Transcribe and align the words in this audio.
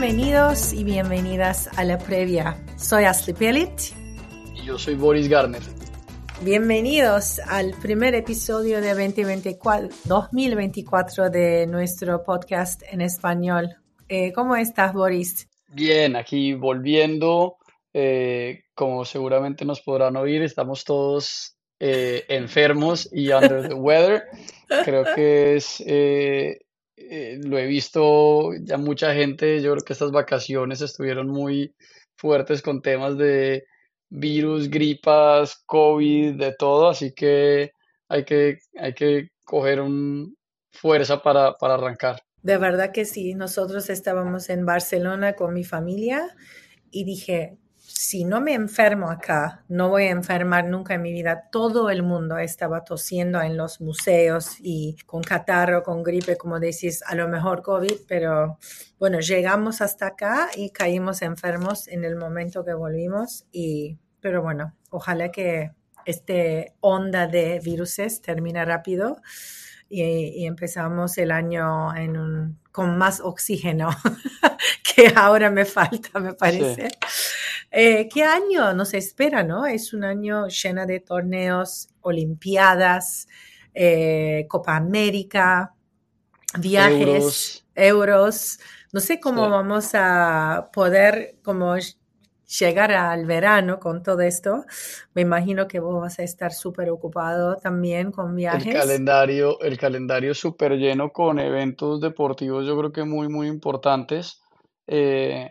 Bienvenidos 0.00 0.72
y 0.72 0.82
bienvenidas 0.82 1.68
a 1.76 1.84
la 1.84 1.98
previa. 1.98 2.56
Soy 2.78 3.04
Ashley 3.04 3.36
Pellit. 3.36 3.68
Y 4.54 4.64
yo 4.64 4.78
soy 4.78 4.94
Boris 4.94 5.28
Garner. 5.28 5.60
Bienvenidos 6.42 7.38
al 7.40 7.74
primer 7.82 8.14
episodio 8.14 8.80
de 8.80 8.94
2024, 8.94 9.90
2024 10.06 11.28
de 11.28 11.66
nuestro 11.66 12.24
podcast 12.24 12.82
en 12.90 13.02
español. 13.02 13.76
Eh, 14.08 14.32
¿Cómo 14.32 14.56
estás, 14.56 14.94
Boris? 14.94 15.46
Bien, 15.68 16.16
aquí 16.16 16.54
volviendo. 16.54 17.58
Eh, 17.92 18.62
como 18.74 19.04
seguramente 19.04 19.66
nos 19.66 19.82
podrán 19.82 20.16
oír, 20.16 20.40
estamos 20.40 20.82
todos 20.82 21.58
eh, 21.78 22.24
enfermos 22.30 23.06
y 23.12 23.32
under 23.32 23.68
the 23.68 23.74
weather. 23.74 24.22
Creo 24.82 25.04
que 25.14 25.56
es 25.56 25.84
eh, 27.10 27.38
lo 27.42 27.58
he 27.58 27.66
visto 27.66 28.52
ya 28.62 28.76
mucha 28.76 29.14
gente, 29.14 29.60
yo 29.62 29.72
creo 29.72 29.84
que 29.84 29.92
estas 29.92 30.10
vacaciones 30.10 30.80
estuvieron 30.80 31.28
muy 31.28 31.74
fuertes 32.16 32.62
con 32.62 32.82
temas 32.82 33.16
de 33.16 33.64
virus, 34.10 34.68
gripas, 34.68 35.62
COVID, 35.66 36.34
de 36.34 36.54
todo, 36.58 36.88
así 36.88 37.12
que 37.12 37.72
hay 38.08 38.24
que, 38.24 38.58
hay 38.76 38.92
que 38.92 39.28
coger 39.44 39.80
un 39.80 40.36
fuerza 40.72 41.22
para, 41.22 41.54
para 41.54 41.74
arrancar. 41.74 42.20
De 42.42 42.58
verdad 42.58 42.92
que 42.92 43.04
sí, 43.04 43.34
nosotros 43.34 43.90
estábamos 43.90 44.50
en 44.50 44.66
Barcelona 44.66 45.34
con 45.34 45.54
mi 45.54 45.64
familia 45.64 46.34
y 46.90 47.04
dije, 47.04 47.58
si 48.00 48.24
no 48.24 48.40
me 48.40 48.54
enfermo 48.54 49.10
acá, 49.10 49.62
no 49.68 49.90
voy 49.90 50.04
a 50.04 50.10
enfermar 50.10 50.64
nunca 50.64 50.94
en 50.94 51.02
mi 51.02 51.12
vida. 51.12 51.50
Todo 51.52 51.90
el 51.90 52.02
mundo 52.02 52.38
estaba 52.38 52.82
tosiendo 52.82 53.42
en 53.42 53.58
los 53.58 53.82
museos 53.82 54.56
y 54.58 54.96
con 55.04 55.22
catarro, 55.22 55.82
con 55.82 56.02
gripe, 56.02 56.38
como 56.38 56.58
decís, 56.58 57.02
a 57.06 57.14
lo 57.14 57.28
mejor 57.28 57.60
COVID, 57.60 57.92
pero 58.08 58.56
bueno, 58.98 59.20
llegamos 59.20 59.82
hasta 59.82 60.06
acá 60.06 60.48
y 60.56 60.70
caímos 60.70 61.20
enfermos 61.20 61.88
en 61.88 62.04
el 62.04 62.16
momento 62.16 62.64
que 62.64 62.72
volvimos. 62.72 63.44
Y, 63.52 63.98
pero 64.18 64.40
bueno, 64.40 64.74
ojalá 64.88 65.30
que 65.30 65.72
este 66.06 66.72
onda 66.80 67.26
de 67.26 67.60
viruses 67.62 68.22
termine 68.22 68.64
rápido 68.64 69.20
y, 69.90 70.02
y 70.02 70.46
empezamos 70.46 71.18
el 71.18 71.32
año 71.32 71.94
en 71.94 72.16
un, 72.16 72.60
con 72.72 72.96
más 72.96 73.20
oxígeno 73.20 73.90
que 74.96 75.12
ahora 75.14 75.50
me 75.50 75.66
falta, 75.66 76.18
me 76.20 76.32
parece. 76.32 76.88
Sí. 76.90 76.96
Eh, 77.72 78.08
¿Qué 78.12 78.24
año 78.24 78.72
nos 78.74 78.94
espera, 78.94 79.44
no? 79.44 79.66
Es 79.66 79.92
un 79.92 80.04
año 80.04 80.48
lleno 80.48 80.86
de 80.86 81.00
torneos, 81.00 81.88
olimpiadas, 82.00 83.28
eh, 83.74 84.46
Copa 84.48 84.76
América, 84.76 85.74
viajes, 86.58 87.00
euros. 87.00 87.66
euros. 87.74 88.60
No 88.92 89.00
sé 89.00 89.20
cómo 89.20 89.44
sí. 89.44 89.50
vamos 89.50 89.90
a 89.94 90.70
poder 90.72 91.36
como 91.42 91.76
llegar 92.58 92.92
al 92.92 93.26
verano 93.26 93.78
con 93.78 94.02
todo 94.02 94.20
esto. 94.20 94.64
Me 95.14 95.22
imagino 95.22 95.68
que 95.68 95.78
vos 95.78 96.00
vas 96.00 96.18
a 96.18 96.22
estar 96.22 96.52
súper 96.52 96.90
ocupado 96.90 97.56
también 97.56 98.10
con 98.10 98.34
viajes. 98.34 98.66
El 98.66 98.80
calendario, 98.80 99.60
el 99.60 99.78
calendario 99.78 100.34
súper 100.34 100.72
lleno 100.72 101.10
con 101.10 101.38
eventos 101.38 102.00
deportivos, 102.00 102.66
yo 102.66 102.76
creo 102.78 102.92
que 102.92 103.04
muy, 103.04 103.28
muy 103.28 103.46
importantes. 103.46 104.42
Eh, 104.86 105.50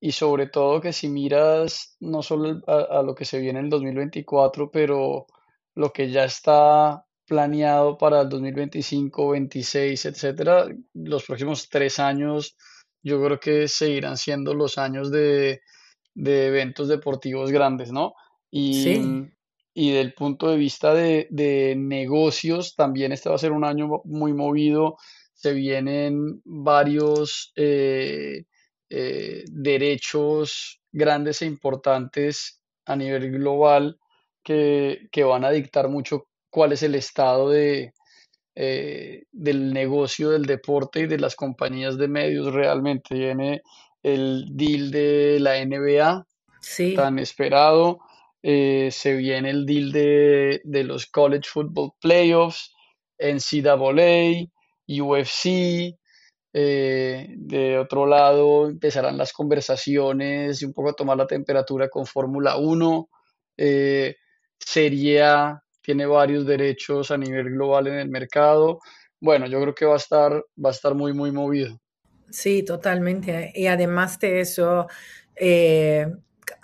y 0.00 0.12
sobre 0.12 0.46
todo 0.46 0.80
que 0.80 0.92
si 0.92 1.08
miras 1.08 1.96
no 2.00 2.22
solo 2.22 2.60
a, 2.66 2.98
a, 2.98 3.02
lo 3.02 3.14
que 3.14 3.26
se 3.26 3.38
viene 3.38 3.58
en 3.60 3.66
el 3.66 3.70
2024, 3.70 4.70
pero 4.70 5.26
lo 5.74 5.92
que 5.92 6.10
ya 6.10 6.24
está 6.24 7.04
planeado 7.26 7.96
para 7.96 8.22
el 8.22 8.28
2025, 8.28 9.30
26, 9.30 10.06
etcétera, 10.06 10.66
los 10.94 11.24
próximos 11.24 11.68
tres 11.68 12.00
años 12.00 12.56
yo 13.02 13.22
creo 13.22 13.38
que 13.38 13.68
seguirán 13.68 14.16
siendo 14.16 14.52
los 14.54 14.78
años 14.78 15.10
de, 15.10 15.60
de 16.14 16.46
eventos 16.46 16.88
deportivos 16.88 17.50
grandes, 17.50 17.92
¿no? 17.92 18.14
Y, 18.50 18.82
sí. 18.82 19.30
y 19.74 19.92
del 19.92 20.14
punto 20.14 20.48
de 20.48 20.56
vista 20.56 20.94
de, 20.94 21.28
de 21.30 21.74
negocios, 21.76 22.74
también 22.74 23.12
este 23.12 23.28
va 23.28 23.36
a 23.36 23.38
ser 23.38 23.52
un 23.52 23.64
año 23.64 24.02
muy 24.04 24.32
movido, 24.32 24.96
se 25.34 25.52
vienen 25.52 26.40
varios... 26.44 27.52
Eh, 27.56 28.44
eh, 28.92 29.44
derechos 29.46 30.80
grandes 30.90 31.42
e 31.42 31.46
importantes 31.46 32.60
a 32.86 32.96
nivel 32.96 33.30
global 33.30 34.00
que, 34.42 35.06
que, 35.12 35.22
van 35.22 35.44
a 35.44 35.52
dictar 35.52 35.88
mucho 35.88 36.26
cuál 36.50 36.72
es 36.72 36.82
el 36.82 36.96
estado 36.96 37.50
de, 37.50 37.92
eh, 38.56 39.22
del 39.30 39.72
negocio 39.72 40.30
del 40.30 40.44
deporte 40.44 41.02
y 41.02 41.06
de 41.06 41.20
las 41.20 41.36
compañías 41.36 41.98
de 41.98 42.08
medios 42.08 42.52
realmente. 42.52 43.14
Viene 43.14 43.62
el 44.02 44.46
deal 44.50 44.90
de 44.90 45.38
la 45.40 45.64
NBA, 45.64 46.26
sí. 46.60 46.94
tan 46.94 47.18
esperado. 47.18 48.00
Eh, 48.42 48.88
se 48.90 49.16
viene 49.16 49.50
el 49.50 49.66
deal 49.66 49.92
de, 49.92 50.60
de 50.64 50.84
los 50.84 51.06
College 51.06 51.48
Football 51.48 51.92
Playoffs, 52.00 52.74
NCAA, 53.18 54.46
UFC, 54.88 55.94
eh, 56.52 57.28
de 57.36 57.78
otro 57.78 58.06
lado, 58.06 58.68
empezarán 58.68 59.16
las 59.16 59.32
conversaciones 59.32 60.60
y 60.62 60.64
un 60.64 60.72
poco 60.72 60.90
a 60.90 60.94
tomar 60.94 61.16
la 61.16 61.26
temperatura 61.26 61.88
con 61.88 62.06
Fórmula 62.06 62.56
1. 62.56 63.08
Eh, 63.56 64.16
Serie 64.58 65.22
A 65.22 65.62
tiene 65.82 66.06
varios 66.06 66.46
derechos 66.46 67.10
a 67.10 67.16
nivel 67.18 67.50
global 67.50 67.86
en 67.88 67.94
el 67.94 68.08
mercado. 68.10 68.80
Bueno, 69.20 69.46
yo 69.46 69.60
creo 69.60 69.74
que 69.74 69.86
va 69.86 69.94
a 69.94 69.98
estar, 69.98 70.32
va 70.32 70.70
a 70.70 70.72
estar 70.72 70.94
muy, 70.94 71.12
muy 71.12 71.30
movido. 71.30 71.79
Sí, 72.30 72.62
totalmente. 72.62 73.52
Y 73.54 73.66
además 73.66 74.18
de 74.18 74.40
eso, 74.40 74.86
eh, 75.36 76.06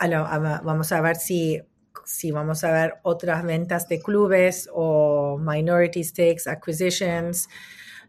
vamos 0.01 0.93
a 0.93 1.01
ver 1.01 1.17
si, 1.17 1.61
si 2.05 2.31
vamos 2.31 2.63
a 2.65 2.73
ver 2.73 2.95
otras 3.03 3.45
ventas 3.45 3.89
de 3.89 4.01
clubes 4.01 4.69
o 4.73 5.39
minority 5.39 6.05
stakes, 6.05 6.49
acquisitions. 6.49 7.49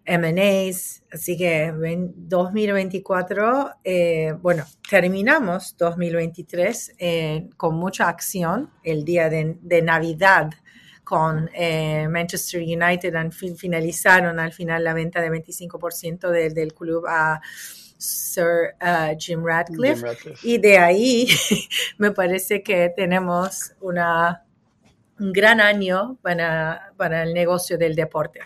M&As, 0.10 1.04
así 1.12 1.36
que 1.36 1.70
2024, 2.16 3.72
eh, 3.84 4.34
bueno, 4.42 4.64
terminamos 4.90 5.76
2023 5.78 6.94
eh, 6.98 7.50
con 7.58 7.76
mucha 7.76 8.08
acción 8.08 8.72
el 8.84 9.04
día 9.04 9.30
de, 9.30 9.58
de 9.60 9.82
Navidad 9.82 10.52
con 11.08 11.50
eh, 11.54 12.06
Manchester 12.10 12.62
United, 12.62 13.16
han 13.16 13.32
finalizaron 13.32 14.42
al 14.42 14.52
final 14.52 14.84
la 14.84 14.94
venta 14.94 15.22
de 15.22 15.30
25% 15.30 16.30
de, 16.30 16.50
del 16.50 16.74
club 16.74 17.06
a 17.08 17.40
Sir 17.98 18.76
uh, 18.82 19.16
Jim, 19.18 19.42
Radcliffe, 19.42 19.96
Jim 19.96 20.04
Radcliffe 20.04 20.40
y 20.46 20.58
de 20.58 20.78
ahí 20.78 21.30
me 21.98 22.12
parece 22.12 22.62
que 22.62 22.92
tenemos 22.94 23.72
una, 23.80 24.44
un 25.18 25.32
gran 25.32 25.62
año 25.62 26.18
para, 26.22 26.92
para 26.98 27.24
el 27.24 27.34
negocio 27.34 27.78
del 27.78 27.96
deporte. 27.96 28.42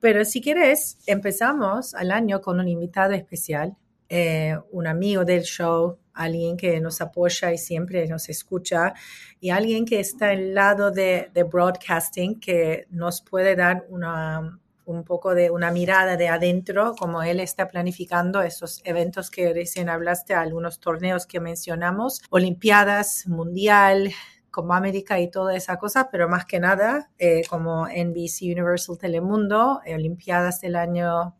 Pero 0.00 0.24
si 0.24 0.40
quieres, 0.40 0.98
empezamos 1.06 1.94
al 1.94 2.10
año 2.10 2.40
con 2.40 2.58
un 2.58 2.66
invitado 2.66 3.12
especial, 3.12 3.76
eh, 4.08 4.58
un 4.72 4.88
amigo 4.88 5.24
del 5.24 5.42
show, 5.42 5.96
alguien 6.18 6.56
que 6.56 6.80
nos 6.80 7.00
apoya 7.00 7.52
y 7.52 7.58
siempre 7.58 8.06
nos 8.06 8.28
escucha, 8.28 8.94
y 9.40 9.50
alguien 9.50 9.84
que 9.84 10.00
está 10.00 10.30
al 10.30 10.54
lado 10.54 10.90
de, 10.90 11.30
de 11.32 11.42
broadcasting, 11.44 12.40
que 12.40 12.86
nos 12.90 13.22
puede 13.22 13.56
dar 13.56 13.86
una, 13.88 14.58
un 14.88 15.04
poco 15.04 15.34
de 15.34 15.50
una 15.50 15.70
mirada 15.70 16.16
de 16.16 16.28
adentro, 16.28 16.94
como 16.98 17.22
él 17.22 17.40
está 17.40 17.68
planificando 17.68 18.40
esos 18.40 18.80
eventos 18.84 19.30
que 19.30 19.52
recién 19.52 19.90
hablaste, 19.90 20.34
algunos 20.34 20.80
torneos 20.80 21.26
que 21.26 21.40
mencionamos, 21.40 22.22
Olimpiadas, 22.30 23.26
Mundial, 23.26 24.10
como 24.50 24.74
América 24.74 25.20
y 25.20 25.30
toda 25.30 25.54
esa 25.54 25.76
cosa, 25.76 26.08
pero 26.10 26.28
más 26.28 26.46
que 26.46 26.58
nada, 26.58 27.10
eh, 27.18 27.42
como 27.48 27.86
NBC 27.86 28.42
Universal 28.44 28.98
Telemundo, 28.98 29.80
Olimpiadas 29.86 30.62
del 30.62 30.74
año 30.74 31.36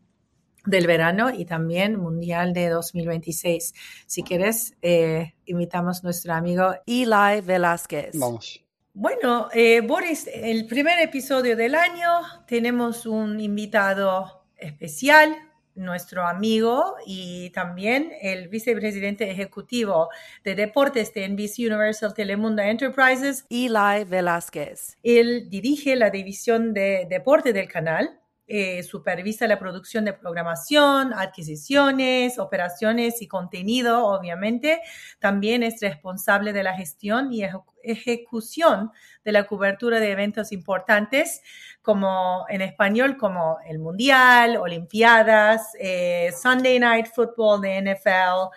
del 0.69 0.87
verano 0.87 1.29
y 1.33 1.45
también 1.45 1.99
Mundial 1.99 2.53
de 2.53 2.69
2026. 2.69 3.73
Si 4.05 4.23
quieres, 4.23 4.75
eh, 4.81 5.33
invitamos 5.45 5.99
a 5.99 6.03
nuestro 6.03 6.33
amigo 6.33 6.75
Eli 6.85 7.41
Velázquez. 7.41 8.17
Vamos. 8.17 8.63
Bueno, 8.93 9.49
eh, 9.53 9.81
Boris, 9.81 10.27
el 10.33 10.67
primer 10.67 10.99
episodio 10.99 11.55
del 11.55 11.75
año 11.75 12.09
tenemos 12.47 13.05
un 13.05 13.39
invitado 13.39 14.43
especial, 14.57 15.35
nuestro 15.79 16.27
amigo 16.27 16.95
y 17.05 17.49
también 17.51 18.11
el 18.21 18.49
vicepresidente 18.49 19.31
ejecutivo 19.31 20.09
de 20.43 20.55
deportes 20.55 21.13
de 21.13 21.27
NBC 21.29 21.59
Universal 21.59 22.13
Telemundo 22.13 22.61
Enterprises, 22.61 23.45
Eli 23.49 24.03
Velázquez. 24.05 24.97
Él 25.03 25.49
dirige 25.49 25.95
la 25.95 26.09
división 26.09 26.73
de 26.73 27.07
deporte 27.09 27.53
del 27.53 27.67
canal 27.67 28.18
eh, 28.51 28.81
supervisa 28.81 29.45
la 29.45 29.59
producción 29.59 30.05
de 30.05 30.13
programación, 30.13 31.13
adquisiciones, 31.13 32.39
operaciones 32.39 33.21
y 33.21 33.27
contenido, 33.27 34.07
obviamente. 34.07 34.81
También 35.19 35.61
es 35.61 35.79
responsable 35.81 36.51
de 36.51 36.63
la 36.63 36.73
gestión 36.73 37.31
y 37.31 37.45
ejecución 37.83 38.91
de 39.23 39.31
la 39.31 39.45
cobertura 39.45 39.99
de 39.99 40.11
eventos 40.11 40.51
importantes, 40.51 41.43
como 41.83 42.45
en 42.49 42.61
español, 42.61 43.17
como 43.17 43.59
el 43.67 43.77
Mundial, 43.77 44.57
Olimpiadas, 44.57 45.73
eh, 45.79 46.31
Sunday 46.35 46.79
Night 46.79 47.05
Football 47.13 47.61
de 47.61 47.77
NFL, 47.77 48.49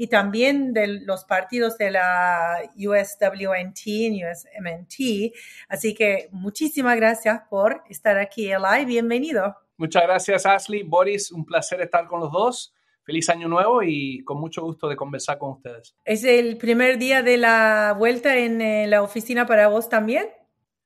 y 0.00 0.06
también 0.06 0.72
de 0.72 0.86
los 0.86 1.26
partidos 1.26 1.76
de 1.76 1.90
la 1.90 2.56
USWNT 2.74 3.86
y 3.86 4.22
USMNT. 4.24 5.34
Así 5.68 5.92
que 5.92 6.30
muchísimas 6.32 6.96
gracias 6.96 7.42
por 7.50 7.82
estar 7.86 8.16
aquí, 8.16 8.50
Eli. 8.50 8.86
Bienvenido. 8.86 9.54
Muchas 9.76 10.04
gracias, 10.04 10.46
Ashley. 10.46 10.84
Boris, 10.84 11.30
un 11.30 11.44
placer 11.44 11.82
estar 11.82 12.06
con 12.06 12.20
los 12.20 12.32
dos. 12.32 12.74
Feliz 13.02 13.28
año 13.28 13.46
nuevo 13.46 13.82
y 13.82 14.24
con 14.24 14.40
mucho 14.40 14.62
gusto 14.62 14.88
de 14.88 14.96
conversar 14.96 15.36
con 15.36 15.50
ustedes. 15.50 15.94
¿Es 16.06 16.24
el 16.24 16.56
primer 16.56 16.96
día 16.96 17.22
de 17.22 17.36
la 17.36 17.94
vuelta 17.98 18.38
en 18.38 18.62
eh, 18.62 18.86
la 18.86 19.02
oficina 19.02 19.44
para 19.44 19.68
vos 19.68 19.90
también? 19.90 20.28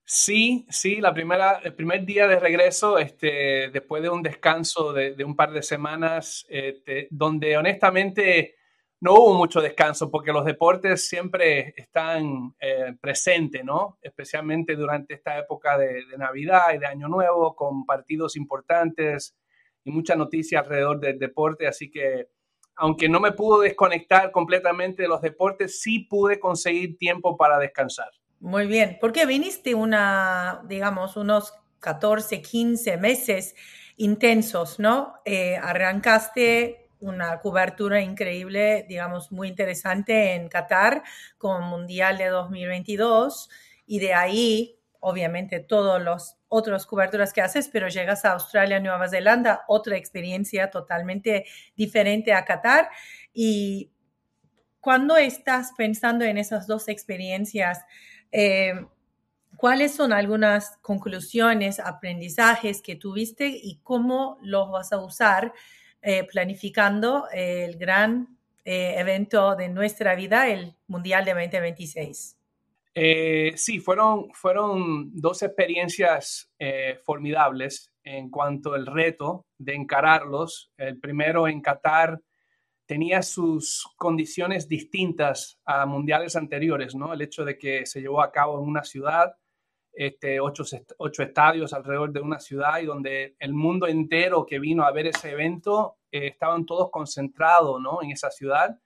Sí, 0.04 0.66
sí, 0.70 0.96
la 0.96 1.14
primera, 1.14 1.60
el 1.62 1.74
primer 1.74 2.04
día 2.04 2.26
de 2.26 2.40
regreso, 2.40 2.98
este, 2.98 3.70
después 3.70 4.02
de 4.02 4.08
un 4.08 4.24
descanso 4.24 4.92
de, 4.92 5.14
un 5.24 5.36
par 5.36 5.52
de 5.52 5.62
semanas, 5.62 6.44
este, 6.48 7.06
donde 7.12 7.56
honestamente 7.56 8.56
no 9.04 9.12
hubo 9.12 9.34
mucho 9.34 9.60
descanso 9.60 10.10
porque 10.10 10.32
los 10.32 10.46
deportes 10.46 11.06
siempre 11.06 11.74
están 11.76 12.54
eh, 12.58 12.96
presentes, 12.98 13.62
¿no? 13.62 13.98
Especialmente 14.00 14.76
durante 14.76 15.12
esta 15.12 15.38
época 15.38 15.76
de, 15.76 16.04
Navidad 16.16 16.72
y 16.74 16.78
de 16.78 16.86
Año 16.86 17.06
Nuevo, 17.08 17.54
con 17.54 17.84
partidos 17.84 18.34
importantes 18.34 19.36
y 19.84 19.90
mucha 19.90 20.16
noticia 20.16 20.60
alrededor 20.60 21.00
del 21.00 21.18
deporte. 21.18 21.66
Así 21.66 21.90
que, 21.90 22.28
aunque 22.76 23.10
no 23.10 23.20
me 23.20 23.32
pudo 23.32 23.60
desconectar 23.60 24.30
completamente 24.30 25.02
de 25.02 25.08
los 25.08 25.20
deportes, 25.20 25.82
sí 25.82 25.98
pude 25.98 26.40
conseguir 26.40 26.96
tiempo 26.96 27.36
para 27.36 27.58
descansar. 27.58 28.08
Muy 28.40 28.66
bien, 28.66 28.96
porque 29.02 29.26
viniste 29.26 29.74
una, 29.74 30.62
digamos, 30.66 31.18
unos 31.18 31.52
14, 31.80 32.40
15 32.40 32.96
meses 32.96 33.54
intensos, 33.98 34.78
¿no? 34.78 35.16
Eh, 35.26 35.56
arrancaste 35.56 36.83
una 37.04 37.38
cobertura 37.40 38.00
increíble, 38.00 38.86
digamos, 38.88 39.30
muy 39.30 39.48
interesante 39.48 40.34
en 40.34 40.48
Qatar 40.48 41.02
con 41.36 41.64
Mundial 41.64 42.16
de 42.16 42.28
2022 42.28 43.50
y 43.86 43.98
de 43.98 44.14
ahí, 44.14 44.78
obviamente, 45.00 45.60
todos 45.60 46.02
los 46.02 46.36
otras 46.48 46.86
coberturas 46.86 47.32
que 47.32 47.42
haces, 47.42 47.68
pero 47.68 47.88
llegas 47.88 48.24
a 48.24 48.32
Australia, 48.32 48.80
Nueva 48.80 49.08
Zelanda, 49.08 49.64
otra 49.68 49.96
experiencia 49.96 50.70
totalmente 50.70 51.44
diferente 51.76 52.32
a 52.32 52.44
Qatar. 52.44 52.88
Y 53.34 53.90
cuando 54.80 55.16
estás 55.16 55.72
pensando 55.76 56.24
en 56.24 56.38
esas 56.38 56.66
dos 56.66 56.88
experiencias, 56.88 57.84
eh, 58.32 58.86
¿cuáles 59.56 59.94
son 59.94 60.12
algunas 60.12 60.78
conclusiones, 60.78 61.80
aprendizajes 61.80 62.80
que 62.80 62.96
tuviste 62.96 63.48
y 63.48 63.80
cómo 63.82 64.38
los 64.40 64.70
vas 64.70 64.92
a 64.92 64.98
usar 64.98 65.52
eh, 66.06 66.24
planificando 66.30 67.28
el 67.32 67.78
gran 67.78 68.36
eh, 68.62 68.96
evento 68.98 69.56
de 69.56 69.70
nuestra 69.70 70.14
vida, 70.14 70.48
el 70.48 70.74
Mundial 70.86 71.24
de 71.24 71.32
2026. 71.32 72.36
Eh, 72.94 73.52
sí, 73.56 73.80
fueron, 73.80 74.28
fueron 74.34 75.10
dos 75.18 75.42
experiencias 75.42 76.50
formidables 77.04 77.90
en 78.04 78.28
cuanto 78.28 78.74
al 78.74 78.84
reto 78.84 79.46
de 79.56 79.74
encararlos. 79.74 80.70
El 80.76 81.00
primero 81.00 81.48
en 81.48 81.62
Qatar 81.62 82.20
tenía 82.84 83.22
sus 83.22 83.88
condiciones 83.96 84.68
distintas 84.68 85.58
a 85.64 85.86
mundiales 85.86 86.36
anteriores, 86.36 86.94
¿no? 86.94 87.14
El 87.14 87.22
hecho 87.22 87.46
de 87.46 87.56
que 87.56 87.86
se 87.86 88.02
llevó 88.02 88.22
a 88.22 88.30
cabo 88.30 88.58
en 88.58 88.68
una 88.68 88.84
ciudad, 88.84 89.34
este, 89.94 90.40
ocho, 90.40 90.64
ocho, 90.98 91.22
estadios 91.22 91.72
alrededor 91.72 92.12
de 92.12 92.20
una 92.20 92.40
ciudad 92.40 92.80
y 92.80 92.86
donde 92.86 93.36
el 93.38 93.52
mundo 93.52 93.86
entero 93.86 94.46
que 94.46 94.58
vino 94.58 94.84
a 94.84 94.92
ver 94.92 95.06
ese 95.06 95.30
evento 95.30 95.98
eh, 96.10 96.28
estaban 96.28 96.66
todos 96.66 96.90
concentrados 96.90 97.80
¿no? 97.80 98.02
en 98.02 98.10
esa 98.10 98.30
ciudad. 98.30 98.78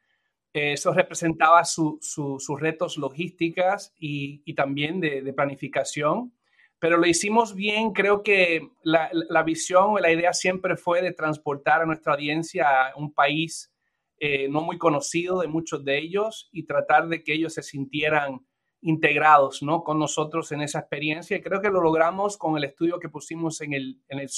Eh, 0.53 0.73
eso 0.73 0.93
representaba 0.93 1.65
sus 1.65 2.61
retos 2.61 2.97
logísticas 2.97 3.93
y, 3.99 4.43
y 4.45 4.55
también 4.55 5.01
de, 5.01 5.23
de, 5.23 5.33
planificación, 5.33 6.33
pero 6.79 6.97
lo 6.97 7.07
hicimos 7.07 7.55
bien. 7.55 7.93
Creo 7.93 8.23
que 8.23 8.69
la, 8.83 9.11
la 9.13 9.43
visión 9.43 9.91
o 9.91 9.99
la 9.99 10.13
idea 10.13 10.33
siempre 10.33 10.77
fue 10.77 11.03
de 11.03 11.13
transportar 11.13 11.83
a 11.83 11.87
nuestra 11.87 12.15
audiencia 12.15 12.89
a 12.89 12.97
un 12.97 13.13
país 13.13 13.73
eh, 14.21 14.49
no 14.49 14.63
muy 14.63 14.79
conocido 14.79 15.41
de 15.41 15.47
muchos 15.47 15.85
de 15.85 15.97
ellos 15.97 16.49
y 16.51 16.65
tratar 16.65 17.07
de 17.07 17.23
que 17.23 17.35
ellos 17.35 17.55
se 17.55 17.63
sintieran 17.63 18.45
integrados 18.81 19.63
¿no? 19.63 19.83
con 19.83 19.99
nosotros 19.99 20.53
en 20.53 20.63
esa 20.63 20.81
experiencia. 20.81 21.37
Y 21.37 21.43
creo 21.43 21.61
que 21.61 21.71
lo 21.71 21.81
logramos 21.81 22.37
con 22.37 22.57
el 22.57 22.65
estudio 22.65 22.99
que 22.99 23.09
pusimos 23.09 23.61
en 23.61 23.73
el, 23.73 24.01
en 24.09 24.21
el. 24.21 24.29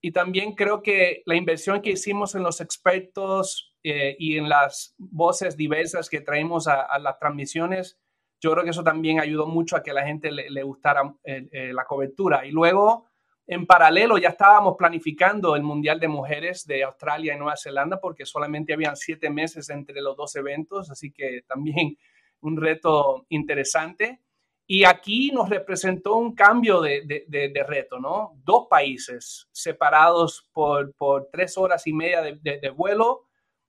Y 0.00 0.12
también 0.12 0.54
creo 0.54 0.82
que 0.82 1.22
la 1.26 1.36
inversión 1.36 1.80
que 1.80 1.90
hicimos 1.90 2.34
en 2.34 2.42
los 2.42 2.60
expertos 2.60 3.74
eh, 3.82 4.16
y 4.18 4.36
en 4.36 4.48
las 4.48 4.94
voces 4.98 5.56
diversas 5.56 6.08
que 6.08 6.20
traemos 6.20 6.68
a, 6.68 6.98
las 6.98 7.18
transmisiones, 7.18 7.98
yo 8.40 8.52
creo 8.52 8.64
que 8.64 8.70
eso 8.70 8.84
también 8.84 9.20
ayudó 9.20 9.46
mucho 9.46 9.76
a 9.76 9.82
que 9.82 9.92
la 9.92 10.04
gente 10.04 10.30
le, 10.30 10.62
gustara 10.62 11.14
eh, 11.24 11.48
eh, 11.50 11.72
la 11.72 11.84
cobertura. 11.84 12.44
Y 12.46 12.50
luego, 12.50 13.06
en 13.46 13.66
paralelo, 13.66 14.18
ya 14.18 14.30
estábamos 14.30 14.76
planificando 14.76 15.56
el 15.56 15.62
Mundial 15.62 15.98
de 15.98 16.08
Mujeres 16.08 16.66
de 16.66 16.84
Australia 16.84 17.34
y 17.34 17.38
Nueva 17.38 17.56
Zelanda 17.56 17.98
porque 17.98 18.26
solamente 18.26 18.74
habían 18.74 18.96
siete 18.96 19.30
meses 19.30 19.70
entre 19.70 20.00
los 20.02 20.16
dos 20.16 20.36
eventos, 20.36 20.90
así 20.90 21.10
que 21.10 21.42
también 21.48 21.96
un 22.40 22.60
reto 22.60 23.26
interesante. 23.28 24.22
Y 24.68 24.84
aquí 24.84 25.30
nos 25.30 25.48
representó 25.48 26.16
un 26.16 26.34
cambio 26.34 26.80
de, 26.80 27.64
reto, 27.68 28.00
¿no? 28.00 28.32
Dos 28.44 28.66
países 28.68 29.48
separados 29.52 30.48
por, 30.52 30.92
tres 31.30 31.56
horas 31.56 31.86
y 31.86 31.92
media 31.92 32.22
de, 32.22 32.70
vuelo 32.70 33.26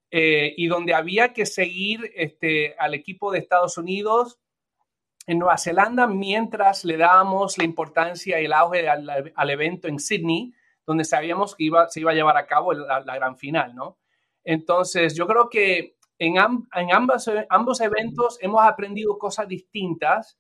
eh, 0.10 0.54
y 0.58 0.68
donde 0.68 0.96
había 0.96 1.34
que 1.34 1.46
seguir 1.46 2.12
este, 2.16 2.76
al 2.80 2.96
equipo 2.96 3.32
de 3.32 3.40
Estados 3.40 3.78
Unidos 3.78 4.40
en 5.28 5.40
Nueva 5.40 5.58
Zelanda 5.58 6.08
mientras 6.08 6.84
le 6.86 6.98
dábamos 6.98 7.58
la 7.58 7.66
importancia 7.66 8.42
y 8.42 8.46
el 8.46 8.54
auge 8.54 8.90
al, 8.90 9.50
evento 9.50 9.88
en 9.88 10.00
Sydney, 10.00 10.54
donde 10.86 11.04
sabíamos 11.04 11.56
que 11.56 11.66
iba, 11.66 11.90
se 11.90 12.00
iba 12.00 12.12
a 12.12 12.16
llevar 12.16 12.38
a 12.38 12.48
cabo 12.48 12.74
la, 12.74 13.02
la 13.02 13.16
gran 13.16 13.38
final, 13.38 13.76
¿no? 13.76 14.00
Entonces, 14.44 15.14
yo 15.14 15.28
creo 15.28 15.50
que 15.50 15.97
en, 16.20 16.38
ambos, 16.92 17.30
ambos 17.50 17.82
eventos 17.82 18.38
hemos 18.42 18.64
aprendido 18.64 19.18
cosas 19.18 19.48
distintas 19.48 20.38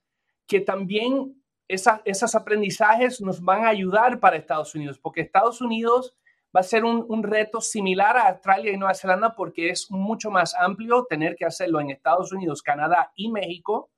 que 0.47 0.61
también 0.61 1.35
esos 1.67 2.35
aprendizajes 2.35 3.21
nos 3.21 3.41
van 3.41 3.65
a 3.65 3.69
ayudar 3.69 4.19
para 4.19 4.37
Estados 4.37 4.73
Unidos, 4.73 4.99
porque 4.99 5.21
Estados 5.21 5.61
Unidos 5.61 6.15
va 6.55 6.61
a 6.61 6.63
ser 6.63 6.85
un, 6.85 7.23
reto 7.23 7.59
similar 7.59 8.17
a 8.17 8.29
Australia 8.29 8.71
y 8.71 8.77
Nueva 8.77 8.93
Zelanda 8.93 9.35
porque 9.35 9.69
es 9.69 9.91
mucho 9.91 10.31
más 10.31 10.55
amplio 10.55 11.05
tener 11.09 11.35
que 11.35 11.45
hacerlo 11.45 11.81
en 11.81 11.91
Estados 11.91 12.31
Unidos, 12.31 12.63
Canadá 12.63 13.11
y 13.15 13.29
México 13.29 13.91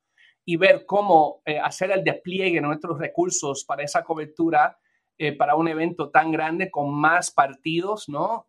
y 0.44 0.58
ver 0.58 0.86
cómo 0.86 1.42
eh, 1.46 1.60
hacer 1.60 1.92
el 1.92 2.04
despliegue 2.04 2.56
de 2.56 2.62
nuestros 2.62 2.98
recursos 2.98 3.64
para 3.66 3.84
esa 3.84 4.04
cobertura 4.04 4.78
eh, 5.22 5.34
para 5.34 5.56
un 5.56 5.68
evento 5.68 6.10
tan 6.10 6.32
grande 6.32 6.72
con 6.72 6.94
más 6.94 7.30
partidos, 7.30 8.08
¿no? 8.08 8.48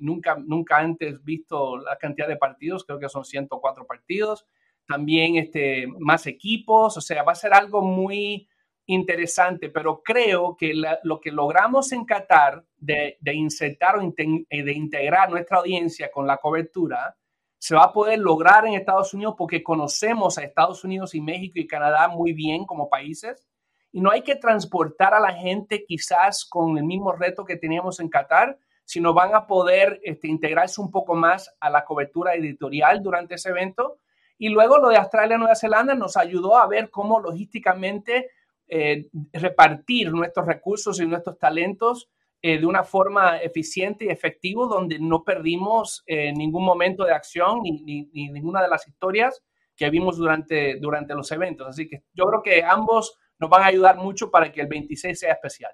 nunca, 0.00 0.36
nunca 0.36 0.76
antes 0.76 1.24
visto 1.24 1.78
la 1.78 1.96
cantidad 1.96 2.28
de 2.28 2.36
partidos, 2.36 2.84
creo 2.84 2.98
que 2.98 3.08
son 3.08 3.24
104 3.24 3.86
partidos. 3.86 4.46
También 4.86 5.36
este, 5.36 5.86
más 5.86 6.26
equipos, 6.26 6.98
o 6.98 7.00
sea, 7.00 7.22
va 7.22 7.32
a 7.32 7.34
ser 7.34 7.54
algo 7.54 7.80
muy 7.80 8.46
interesante, 8.84 9.70
pero 9.70 10.02
creo 10.02 10.54
que 10.54 10.74
lo 11.02 11.18
que 11.18 11.30
logramos 11.30 11.92
en 11.92 12.04
Qatar 12.04 12.62
de, 12.76 13.16
de 13.18 13.34
insertar 13.34 13.96
o 13.96 14.02
eh, 14.02 14.62
de 14.62 14.72
integrar 14.74 15.30
nuestra 15.30 15.58
audiencia 15.58 16.10
con 16.10 16.26
la 16.26 16.36
cobertura, 16.36 17.16
se 17.58 17.74
va 17.74 17.84
a 17.84 17.92
poder 17.94 18.18
lograr 18.18 18.66
en 18.66 18.74
Estados 18.74 19.14
Unidos 19.14 19.34
porque 19.38 19.62
conocemos 19.62 20.36
a 20.36 20.42
Estados 20.42 20.84
Unidos 20.84 21.14
y 21.14 21.22
México 21.22 21.58
y 21.58 21.66
Canadá 21.66 22.08
muy 22.08 22.34
bien 22.34 22.66
como 22.66 22.90
países 22.90 23.48
y 23.92 24.00
no 24.00 24.10
hay 24.10 24.22
que 24.22 24.36
transportar 24.36 25.12
a 25.12 25.20
la 25.20 25.34
gente 25.34 25.84
quizás 25.84 26.46
con 26.46 26.78
el 26.78 26.84
mismo 26.84 27.12
reto 27.12 27.44
que 27.44 27.56
teníamos 27.56 28.00
en 28.00 28.08
Qatar, 28.08 28.58
sino 28.84 29.14
van 29.14 29.34
a 29.34 29.46
poder 29.46 30.00
este, 30.02 30.28
integrarse 30.28 30.80
un 30.80 30.90
poco 30.90 31.14
más 31.14 31.54
a 31.60 31.70
la 31.70 31.84
cobertura 31.84 32.34
editorial 32.34 33.02
durante 33.02 33.34
ese 33.34 33.50
evento. 33.50 33.98
Y 34.38 34.48
luego 34.48 34.78
lo 34.78 34.88
de 34.88 34.96
Australia 34.96 35.38
Nueva 35.38 35.54
Zelanda 35.54 35.94
nos 35.94 36.16
ayudó 36.16 36.56
a 36.56 36.66
ver 36.66 36.90
cómo 36.90 37.20
logísticamente 37.20 38.30
eh, 38.66 39.08
repartir 39.32 40.10
nuestros 40.10 40.46
recursos 40.46 40.98
y 40.98 41.06
nuestros 41.06 41.38
talentos 41.38 42.08
eh, 42.40 42.58
de 42.58 42.66
una 42.66 42.82
forma 42.82 43.36
eficiente 43.38 44.06
y 44.06 44.08
efectiva, 44.08 44.66
donde 44.66 44.98
no 44.98 45.22
perdimos 45.22 46.02
eh, 46.06 46.32
ningún 46.32 46.64
momento 46.64 47.04
de 47.04 47.12
acción 47.12 47.60
ni, 47.62 48.08
ninguna 48.12 48.62
de 48.62 48.68
las 48.68 48.88
historias 48.88 49.42
que 49.76 49.90
vimos 49.90 50.16
durante, 50.16 50.76
durante 50.80 51.14
los 51.14 51.30
eventos. 51.30 51.68
Así 51.68 51.88
que 51.88 52.02
yo 52.14 52.24
creo 52.26 52.42
que 52.42 52.64
ambos 52.64 53.18
nos 53.42 53.50
van 53.50 53.64
a 53.64 53.66
ayudar 53.66 53.96
mucho 53.96 54.30
para 54.30 54.52
que 54.52 54.60
el 54.60 54.68
26 54.68 55.18
sea 55.18 55.32
especial. 55.32 55.72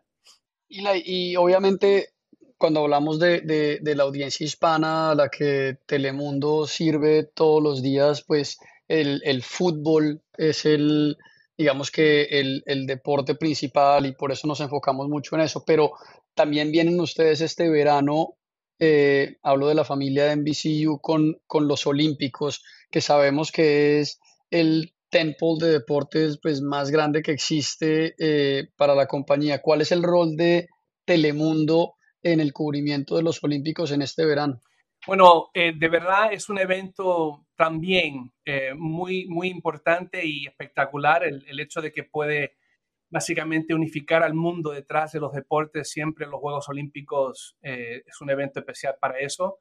Y, 0.71 1.37
obviamente, 1.37 2.15
cuando 2.57 2.81
hablamos 2.81 3.19
de, 3.19 3.43
de, 3.43 3.95
la 3.95 4.05
audiencia 4.05 4.45
hispana 4.45 5.11
a 5.11 5.15
la 5.15 5.29
que 5.29 5.77
Telemundo 5.85 6.67
sirve 6.67 7.25
todos 7.25 7.63
los 7.63 7.83
días, 7.83 8.25
pues 8.27 8.59
el, 8.89 9.21
el 9.25 9.43
fútbol 9.43 10.23
es 10.39 10.65
el, 10.65 11.19
digamos 11.59 11.91
que 11.91 12.23
el, 12.23 12.63
el, 12.65 12.87
deporte 12.87 13.35
principal 13.35 14.07
y 14.07 14.13
por 14.13 14.33
eso 14.33 14.49
nos 14.49 14.61
enfocamos 14.61 15.09
mucho 15.09 15.37
en 15.37 15.43
eso, 15.43 15.63
pero 15.67 15.93
también 16.35 16.73
vienen 16.73 16.99
ustedes 17.01 17.43
este 17.43 17.69
verano, 17.69 18.37
eh, 18.79 19.37
hablo 19.43 19.69
de 19.69 19.75
la 19.75 19.85
familia 19.85 20.25
de 20.25 20.37
NBCU 20.37 21.01
con, 21.01 21.39
con 21.47 21.69
los 21.69 21.87
Olímpicos, 21.87 22.65
que 22.91 23.03
sabemos 23.03 23.53
que 23.53 24.01
es 24.01 24.21
el 24.51 24.95
temple 25.11 25.57
de 25.61 25.73
deportes 25.73 26.39
pues, 26.43 26.61
más 26.61 26.91
grande 26.91 27.23
que 27.23 27.33
existe 27.33 28.15
eh, 28.19 28.69
para 28.77 28.95
la 28.95 29.07
compañía. 29.07 29.63
¿Cuál 29.63 29.81
es 29.81 29.93
el 29.93 30.03
rol 30.03 30.37
de 30.37 30.69
Telemundo 31.05 31.95
en 32.23 32.41
el 32.41 32.53
cubrimiento 32.53 33.17
de 33.17 33.23
los 33.23 33.43
Olímpicos 33.43 33.91
en 33.93 34.03
este 34.03 34.25
verano? 34.27 34.61
Bueno, 35.07 35.51
eh, 35.55 35.73
de 35.77 35.89
verdad 35.89 36.33
es 36.33 36.49
un 36.49 36.59
evento 36.59 37.47
también 37.57 38.33
eh, 38.45 38.75
muy, 38.75 39.27
muy 39.27 39.49
importante 39.49 40.25
y 40.25 40.47
espectacular 40.47 41.25
el, 41.25 41.61
hecho 41.61 41.81
de 41.81 41.93
que 41.93 42.05
puede 42.05 42.57
básicamente 43.09 43.75
unificar 43.75 44.23
al 44.23 44.35
mundo 44.35 44.71
detrás 44.71 45.13
de 45.13 45.21
los 45.21 45.33
deportes. 45.33 45.91
Siempre 45.91 46.27
los 46.27 46.41
Juegos 46.41 46.69
Olímpicos 46.69 47.57
eh, 47.63 48.03
es 48.05 48.21
un 48.21 48.31
evento 48.31 48.61
especial 48.61 48.97
para 49.01 49.19
eso. 49.19 49.61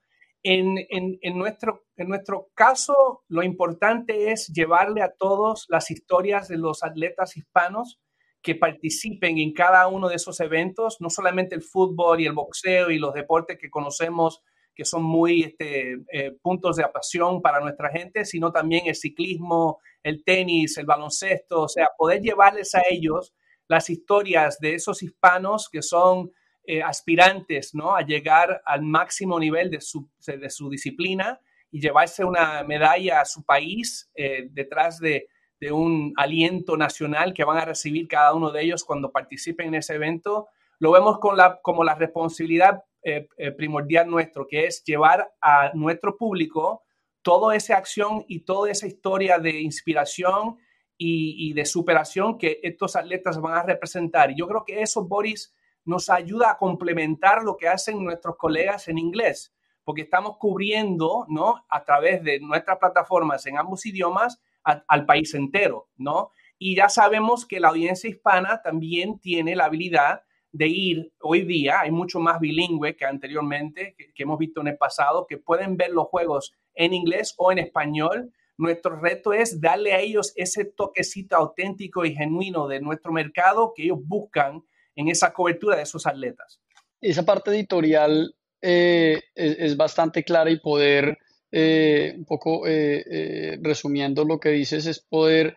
En, 0.49 0.77
en, 0.89 1.37
nuestro, 1.37 1.83
en 1.97 2.07
nuestro 2.07 2.51
caso, 2.53 3.21
lo 3.27 3.43
importante 3.43 4.31
es 4.31 4.47
llevarle 4.47 5.01
a 5.01 5.11
todos 5.11 5.65
las 5.67 5.91
historias 5.91 6.47
de 6.47 6.55
los 6.55 6.83
atletas 6.83 7.35
hispanos 7.35 7.99
que 8.41 8.55
participen 8.55 9.39
en 9.39 9.51
cada 9.51 9.87
uno 9.89 10.07
de 10.07 10.15
esos 10.15 10.39
eventos, 10.39 11.01
no 11.01 11.09
solamente 11.09 11.53
el 11.53 11.63
fútbol 11.63 12.21
y 12.21 12.27
el 12.27 12.31
boxeo 12.31 12.91
y 12.91 12.97
los 12.97 13.13
deportes 13.13 13.57
que 13.59 13.69
conocemos 13.69 14.41
que 14.73 14.85
son 14.85 15.03
muy 15.03 15.43
este, 15.43 15.97
eh, 16.13 16.37
puntos 16.41 16.77
de 16.77 16.87
pasión 16.87 17.41
para 17.41 17.59
nuestra 17.59 17.89
gente, 17.89 18.23
sino 18.23 18.53
también 18.53 18.87
el 18.87 18.95
ciclismo, 18.95 19.81
el 20.01 20.23
tenis, 20.23 20.77
el 20.77 20.85
baloncesto, 20.85 21.63
o 21.63 21.67
sea, 21.67 21.89
poder 21.97 22.21
llevarles 22.21 22.73
a 22.73 22.83
ellos 22.89 23.33
las 23.67 23.89
historias 23.89 24.59
de 24.59 24.75
esos 24.75 25.03
hispanos 25.03 25.67
que 25.69 25.81
son 25.81 26.31
eh, 26.69 26.83
aspirantes 26.83 27.73
¿no? 27.73 27.95
a 27.95 28.01
llegar 28.01 28.61
al 28.65 28.83
máximo 28.83 29.39
nivel 29.39 29.71
de 29.71 29.81
su, 29.81 30.07
de 30.25 30.49
su, 30.49 30.69
disciplina 30.69 31.39
y 31.71 31.79
llevarse 31.79 32.23
una 32.23 32.63
medalla 32.63 33.21
a 33.21 33.25
su 33.25 33.43
país 33.43 34.11
eh, 34.13 34.49
detrás 34.51 34.99
de, 34.99 35.29
de, 35.59 35.71
un 35.71 36.13
aliento 36.17 36.77
nacional 36.77 37.33
que 37.33 37.43
van 37.43 37.57
a 37.57 37.65
recibir 37.65 38.07
cada 38.07 38.33
uno 38.33 38.51
de 38.51 38.63
ellos 38.63 38.83
cuando 38.83 39.11
participen 39.11 39.69
en 39.69 39.75
ese 39.75 39.95
evento. 39.95 40.49
Lo 40.77 40.91
vemos 40.91 41.19
con 41.19 41.37
la, 41.37 41.59
como 41.61 41.83
la 41.83 41.95
responsabilidad 41.95 42.83
eh, 43.01 43.27
primordial 43.55 44.09
nuestro, 44.09 44.45
que 44.45 44.65
es 44.65 44.83
llevar 44.83 45.31
a 45.41 45.71
nuestro 45.73 46.17
público 46.17 46.83
toda 47.21 47.55
esa 47.55 47.77
acción 47.77 48.25
y 48.27 48.41
toda 48.41 48.69
esa 48.71 48.87
historia 48.87 49.39
de 49.39 49.61
inspiración 49.61 50.57
y, 50.97 51.53
de 51.53 51.65
superación 51.65 52.37
que 52.37 52.59
estos 52.63 52.95
atletas 52.95 53.39
van 53.39 53.53
a 53.53 53.63
representar. 53.63 54.31
Y 54.31 54.35
yo 54.35 54.47
creo 54.47 54.63
que 54.65 54.81
eso, 54.81 55.05
Boris, 55.05 55.53
nos 55.87 56.09
ayuda 56.09 56.51
a 56.51 56.57
complementar 56.57 57.43
lo 57.43 57.55
que 57.55 57.69
hacen 57.69 58.03
nuestros 58.03 58.35
colegas 58.35 58.89
en 58.89 58.97
inglés, 58.97 59.53
porque 59.85 60.01
estamos 60.01 60.37
cubriendo, 60.37 61.25
¿no? 61.29 61.65
A 61.69 61.85
través 61.85 62.21
de 62.23 62.41
nuestras 62.41 62.77
plataformas 62.77 63.45
en 63.45 63.57
ambos 63.57 63.85
idiomas 63.85 64.41
al 64.63 65.05
país 65.05 65.33
entero, 65.33 65.87
¿no? 65.95 66.31
Y 66.59 66.75
ya 66.75 66.89
sabemos 66.89 67.45
que 67.45 67.61
la 67.61 67.69
audiencia 67.69 68.09
hispana 68.09 68.61
también 68.61 69.19
tiene 69.19 69.55
la 69.55 69.65
habilidad 69.65 70.23
de 70.51 70.67
ir 70.67 71.13
hoy 71.21 71.43
día, 71.43 71.79
hay 71.79 71.91
mucho 71.91 72.19
más 72.19 72.41
bilingüe 72.41 72.97
que 72.97 73.05
anteriormente, 73.05 73.95
que, 73.95 74.23
hemos 74.23 74.37
visto 74.39 74.59
en 74.59 74.67
el 74.67 74.77
pasado, 74.77 75.25
que 75.25 75.37
pueden 75.37 75.77
ver 75.77 75.91
los 75.91 76.07
juegos 76.07 76.53
en 76.73 76.93
inglés 76.93 77.33
o 77.37 77.53
en 77.53 77.59
español. 77.59 78.33
Nuestro 78.57 78.99
reto 78.99 79.31
es 79.31 79.61
darle 79.61 79.93
a 79.93 80.01
ellos 80.01 80.33
ese 80.35 80.65
toquecito 80.65 81.37
auténtico 81.37 82.03
y 82.03 82.13
genuino 82.13 82.67
de 82.67 82.81
nuestro 82.81 83.13
mercado 83.13 83.71
que 83.73 83.83
ellos 83.83 83.99
buscan 84.03 84.63
en 84.97 85.07
esa 85.07 85.31
cobertura 85.31 85.77
de 85.77 85.83
esos 85.83 86.05
atletas. 86.05 86.59
Esa 86.99 87.23
parte 87.23 87.51
editorial 87.51 88.35
eh, 88.61 89.21
es, 89.35 89.77
bastante 89.77 90.23
clara 90.23 90.49
y 90.49 90.59
poder, 90.59 91.17
eh, 91.51 92.13
un 92.17 92.25
poco 92.25 92.67
eh, 92.67 93.57
resumiendo 93.61 94.25
lo 94.25 94.39
que 94.39 94.49
dices, 94.49 94.85
es 94.85 94.99
poder 94.99 95.55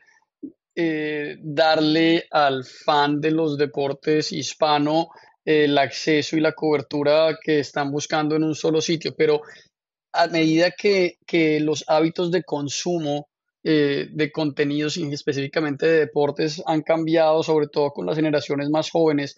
darle 1.42 2.24
al 2.30 2.64
fan 2.64 3.20
de 3.20 3.32
los 3.32 3.58
deportes 3.58 4.32
hispano 4.32 5.08
el 5.44 5.76
acceso 5.76 6.38
y 6.38 6.40
la 6.40 6.52
cobertura 6.52 7.38
que 7.42 7.58
están 7.58 7.90
buscando 7.90 8.34
en 8.34 8.44
un 8.44 8.54
solo 8.54 8.80
sitio, 8.80 9.14
pero 9.14 9.42
a 10.12 10.26
medida 10.26 10.70
que, 10.70 11.18
los 11.60 11.84
hábitos 11.86 12.30
de 12.30 12.42
consumo 12.42 13.28
eh, 13.62 14.08
de 14.10 14.32
contenidos 14.32 14.96
y 14.96 15.12
específicamente 15.12 15.86
de 15.86 15.98
deportes 16.00 16.62
han 16.66 16.82
cambiado, 16.82 17.42
sobre 17.42 17.68
todo 17.68 17.90
con 17.90 18.06
las 18.06 18.16
generaciones 18.16 18.70
más 18.70 18.90
jóvenes, 18.90 19.36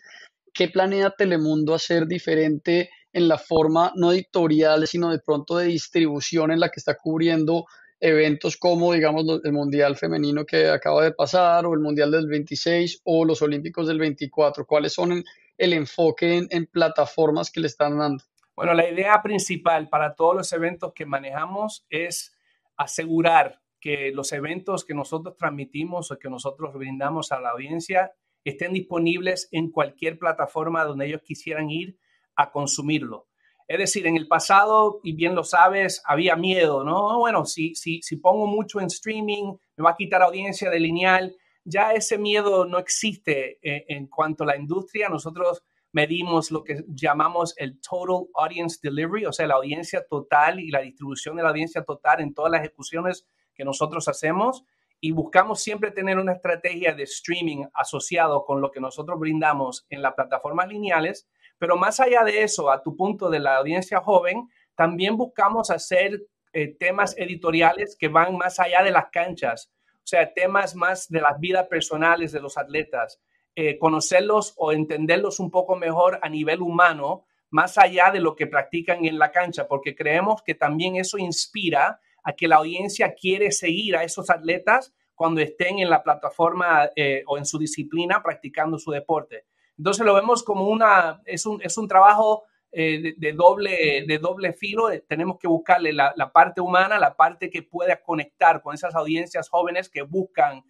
¿qué 0.52 0.68
planea 0.68 1.10
Telemundo 1.10 1.74
hacer 1.74 2.06
diferente 2.06 2.90
en 3.12 3.28
la 3.28 3.38
forma 3.38 3.92
no 3.96 4.12
editorial, 4.12 4.86
sino 4.86 5.10
de 5.10 5.18
pronto 5.18 5.58
de 5.58 5.66
distribución 5.66 6.50
en 6.50 6.60
la 6.60 6.68
que 6.68 6.80
está 6.80 6.96
cubriendo 6.96 7.66
eventos 8.02 8.56
como, 8.56 8.92
digamos, 8.92 9.24
el 9.44 9.52
Mundial 9.52 9.96
Femenino 9.96 10.44
que 10.44 10.68
acaba 10.68 11.04
de 11.04 11.12
pasar, 11.12 11.66
o 11.66 11.74
el 11.74 11.80
Mundial 11.80 12.10
del 12.10 12.26
26, 12.26 13.02
o 13.04 13.24
los 13.24 13.42
Olímpicos 13.42 13.86
del 13.86 13.98
24? 13.98 14.66
¿Cuáles 14.66 14.92
son 14.92 15.22
el, 15.56 15.72
enfoque 15.72 16.46
en, 16.50 16.66
plataformas 16.66 17.50
que 17.50 17.60
le 17.60 17.68
están 17.68 17.98
dando? 17.98 18.24
Bueno, 18.56 18.74
la 18.74 18.88
idea 18.88 19.22
principal 19.22 19.88
para 19.88 20.14
todos 20.14 20.34
los 20.34 20.52
eventos 20.52 20.92
que 20.94 21.06
manejamos 21.06 21.86
es 21.88 22.36
asegurar 22.76 23.61
que 23.82 24.12
los 24.12 24.32
eventos 24.32 24.84
que 24.84 24.94
nosotros 24.94 25.36
transmitimos 25.36 26.12
o 26.12 26.18
que 26.18 26.30
nosotros 26.30 26.72
brindamos 26.72 27.32
a 27.32 27.40
la 27.40 27.50
audiencia 27.50 28.12
estén 28.44 28.72
disponibles 28.72 29.48
en 29.50 29.70
cualquier 29.70 30.18
plataforma 30.18 30.84
donde 30.84 31.08
ellos 31.08 31.22
quisieran 31.22 31.68
ir 31.68 31.98
a 32.36 32.52
consumirlo. 32.52 33.26
Es 33.66 33.78
decir, 33.78 34.06
en 34.06 34.16
el 34.16 34.28
pasado, 34.28 35.00
y 35.02 35.14
bien 35.14 35.34
lo 35.34 35.42
sabes, 35.42 36.00
había 36.04 36.36
miedo, 36.36 36.84
¿no? 36.84 37.18
Bueno, 37.18 37.44
si, 37.44 37.74
si, 37.74 38.00
si 38.02 38.16
pongo 38.16 38.46
mucho 38.46 38.80
en 38.80 38.86
streaming, 38.86 39.54
me 39.76 39.84
va 39.84 39.90
a 39.90 39.96
quitar 39.96 40.22
audiencia 40.22 40.70
de 40.70 40.78
lineal. 40.78 41.34
Ya 41.64 41.92
ese 41.92 42.18
miedo 42.18 42.64
no 42.64 42.78
existe 42.78 43.58
eh, 43.62 43.84
en, 43.88 44.06
cuanto 44.06 44.44
a 44.44 44.48
la 44.48 44.56
industria. 44.56 45.08
Nosotros 45.08 45.62
medimos 45.90 46.52
lo 46.52 46.62
que 46.62 46.84
llamamos 46.88 47.54
el 47.56 47.80
Total 47.80 48.26
Audience 48.34 48.78
Delivery, 48.80 49.26
o 49.26 49.32
sea, 49.32 49.46
la 49.46 49.54
audiencia 49.54 50.04
total 50.08 50.60
y 50.60 50.70
la 50.70 50.80
distribución 50.80 51.36
de 51.36 51.42
la 51.42 51.50
audiencia 51.50 51.82
total 51.82 52.20
en 52.20 52.32
todas 52.32 52.52
las 52.52 52.60
ejecuciones 52.62 53.26
nosotros 53.64 54.08
hacemos 54.08 54.64
y 55.00 55.12
buscamos 55.12 55.60
siempre 55.60 55.90
tener 55.90 56.18
una 56.18 56.32
estrategia 56.32 56.94
de 56.94 57.02
streaming 57.02 57.64
asociado 57.74 58.44
con 58.44 58.60
lo 58.60 58.70
que 58.70 58.80
nosotros 58.80 59.18
brindamos 59.18 59.86
en 59.90 60.02
las 60.02 60.14
plataformas 60.14 60.68
lineales 60.68 61.28
pero 61.62 61.76
más 61.76 62.00
allá 62.00 62.24
de 62.24 62.42
eso, 62.42 62.72
a 62.72 62.82
tu 62.82 62.96
punto 62.96 63.30
de 63.30 63.38
la 63.38 63.58
audiencia 63.58 64.00
joven, 64.00 64.48
también 64.74 65.16
buscamos 65.16 65.70
hacer 65.70 66.26
eh, 66.52 66.74
temas 66.76 67.16
editoriales 67.16 67.96
que 67.96 68.08
van 68.08 68.36
más 68.36 68.58
allá 68.58 68.82
de 68.82 68.90
las 68.90 69.10
canchas, 69.12 69.70
o 69.94 70.02
sea, 70.02 70.34
temas 70.34 70.74
más 70.74 71.08
de 71.08 71.20
las 71.20 71.38
vidas 71.38 71.68
personales 71.68 72.32
de 72.32 72.40
los 72.40 72.58
atletas. 72.58 73.20
eh, 73.54 73.78
conocerlos 73.78 74.54
o 74.56 74.72
entenderlos 74.72 75.38
un 75.38 75.52
poco 75.52 75.76
mejor 75.76 76.18
a 76.20 76.28
nivel 76.28 76.62
humano, 76.62 77.26
más 77.50 77.78
allá 77.78 78.10
de 78.10 78.18
lo 78.18 78.34
que 78.34 78.48
practican 78.48 79.04
en 79.04 79.20
la 79.20 79.30
cancha, 79.30 79.68
porque 79.68 79.94
creemos 79.94 80.42
que 80.42 80.56
también 80.56 80.96
eso 80.96 81.16
inspira 81.16 82.00
a 82.22 82.32
que 82.32 82.48
la 82.48 82.56
audiencia 82.56 83.14
quiere 83.14 83.52
seguir 83.52 83.96
a 83.96 84.04
esos 84.04 84.30
atletas 84.30 84.92
cuando 85.14 85.40
estén 85.40 85.78
en 85.78 85.90
la 85.90 86.02
plataforma 86.02 86.90
eh, 86.96 87.22
o 87.26 87.38
en 87.38 87.44
su 87.44 87.58
disciplina 87.58 88.22
practicando 88.22 88.78
su 88.78 88.90
deporte. 88.90 89.46
Entonces 89.76 90.04
lo 90.04 90.14
vemos 90.14 90.42
como 90.42 90.68
una, 90.68 91.20
es 91.24 91.46
un, 91.46 91.60
es 91.62 91.76
un 91.78 91.88
trabajo 91.88 92.44
eh, 92.70 93.14
de, 93.16 93.32
doble, 93.32 94.04
de 94.06 94.18
doble 94.18 94.52
filo. 94.52 94.88
Tenemos 95.06 95.38
que 95.38 95.48
buscarle 95.48 95.92
la, 95.92 96.14
parte 96.32 96.60
humana, 96.60 96.98
la 96.98 97.14
parte 97.14 97.50
que 97.50 97.62
pueda 97.62 98.00
conectar 98.02 98.62
con 98.62 98.74
esas 98.74 98.94
audiencias 98.94 99.48
jóvenes 99.48 99.88
que 99.88 100.02
buscan 100.02 100.64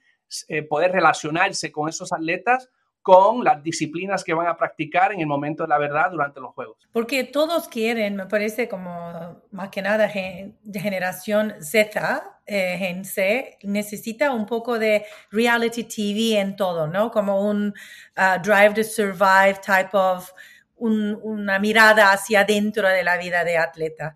eh, 0.48 0.62
poder 0.62 0.92
relacionarse 0.92 1.70
con 1.70 1.88
esos 1.88 2.12
atletas 2.12 2.70
con 3.02 3.42
las 3.42 3.62
disciplinas 3.62 4.22
que 4.22 4.32
van 4.32 4.46
a 4.46 4.56
practicar 4.56 5.12
en 5.12 5.20
el 5.20 5.26
momento 5.26 5.64
de 5.64 5.68
la 5.68 5.78
verdad 5.78 6.10
durante 6.10 6.40
los 6.40 6.54
Juegos. 6.54 6.76
Porque 6.92 7.24
todos 7.24 7.68
quieren, 7.68 8.16
me 8.16 8.26
parece 8.26 8.68
como 8.68 9.42
más 9.50 9.68
que 9.70 9.82
nada 9.82 10.06
de 10.06 10.80
generación 10.80 11.54
Z, 11.60 12.38
eh, 12.46 13.02
C, 13.04 13.58
necesita 13.62 14.32
un 14.32 14.46
poco 14.46 14.78
de 14.78 15.04
reality 15.30 15.84
TV 15.84 16.38
en 16.38 16.54
todo, 16.54 16.86
¿no? 16.86 17.10
Como 17.10 17.48
un 17.48 17.74
uh, 18.16 18.42
Drive 18.42 18.74
to 18.74 18.84
Survive 18.84 19.60
type 19.64 19.90
of, 19.92 20.30
una 20.76 21.58
mirada 21.58 22.12
hacia 22.12 22.40
adentro 22.40 22.88
de 22.88 23.04
la 23.04 23.16
vida 23.16 23.44
de 23.44 23.56
atleta. 23.56 24.14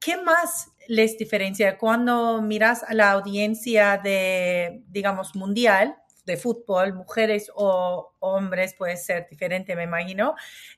¿Qué 0.00 0.16
más 0.16 0.72
les 0.88 1.16
diferencia 1.16 1.78
cuando 1.78 2.42
miras 2.42 2.82
a 2.82 2.94
la 2.94 3.12
audiencia 3.12 3.98
de, 4.02 4.82
digamos, 4.88 5.34
mundial, 5.34 5.96
de 6.24 6.36
fútbol, 6.36 6.94
mujeres 6.94 7.50
o 7.54 8.14
hombres, 8.20 8.74
puede 8.74 8.96
ser 8.96 9.26
diferente, 9.28 9.76
me 9.76 9.84
imagino, 9.84 10.34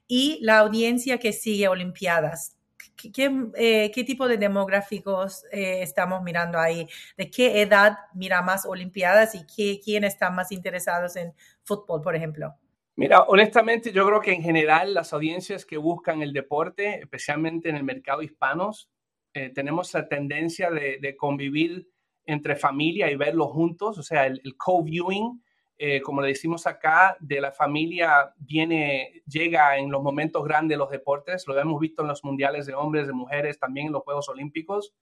y 0.06 0.38
la 0.42 0.58
audiencia 0.58 1.18
que 1.18 1.32
sigue 1.32 1.68
Olimpiadas. 1.68 2.56
¿Qué, 2.96 3.30
eh, 3.56 4.04
tipo 4.04 4.28
de 4.28 4.36
demográficos 4.36 5.44
eh, 5.50 5.82
estamos 5.82 6.22
mirando 6.22 6.58
ahí? 6.58 6.86
¿De 7.16 7.30
qué 7.30 7.60
edad 7.60 7.96
mira 8.14 8.42
más 8.42 8.66
Olimpiadas 8.66 9.34
y 9.34 9.44
qué, 9.46 9.80
quién 9.82 10.04
están 10.04 10.34
más 10.34 10.52
interesados 10.52 11.16
en 11.16 11.34
fútbol, 11.62 12.00
por 12.02 12.14
ejemplo? 12.14 12.54
Mira, 12.96 13.22
honestamente 13.22 13.90
yo 13.90 14.06
creo 14.06 14.20
que 14.20 14.32
en 14.32 14.42
general 14.42 14.94
las 14.94 15.12
audiencias 15.12 15.64
que 15.64 15.76
buscan 15.76 16.22
el 16.22 16.32
deporte, 16.32 17.00
especialmente 17.00 17.68
en 17.68 17.76
el 17.76 17.82
mercado 17.82 18.22
hispanos, 18.22 18.88
eh, 19.32 19.50
tenemos 19.52 19.92
la 19.94 20.08
tendencia 20.08 20.70
de, 20.70 21.16
convivir 21.16 21.88
entre 22.26 22.57
familia 22.57 23.11
y 23.11 23.16
verlo 23.16 23.49
juntos, 23.49 23.99
o 23.99 24.02
sea, 24.02 24.26
el, 24.26 24.40
co-viewing, 24.57 25.43
eh, 25.76 26.00
como 26.00 26.21
le 26.21 26.28
decimos 26.28 26.66
acá, 26.66 27.16
de 27.21 27.40
la 27.40 27.52
familia 27.52 28.33
viene, 28.37 29.23
llega 29.26 29.76
en 29.76 29.90
los 29.90 30.02
momentos 30.02 30.45
grandes 30.45 30.76
de 30.76 30.78
los 30.78 30.90
deportes, 30.90 31.47
lo 31.47 31.59
hemos 31.59 31.81
visto 31.81 32.02
en 32.02 32.09
los 32.09 32.25
mundiales 32.25 32.66
de 32.66 32.75
hombres, 32.75 33.07
de 33.07 33.12
mujeres, 33.12 33.59
también 33.59 33.88
en 33.88 33.93
los 33.93 34.02
Juegos 34.02 34.28
Olímpicos. 34.28 34.95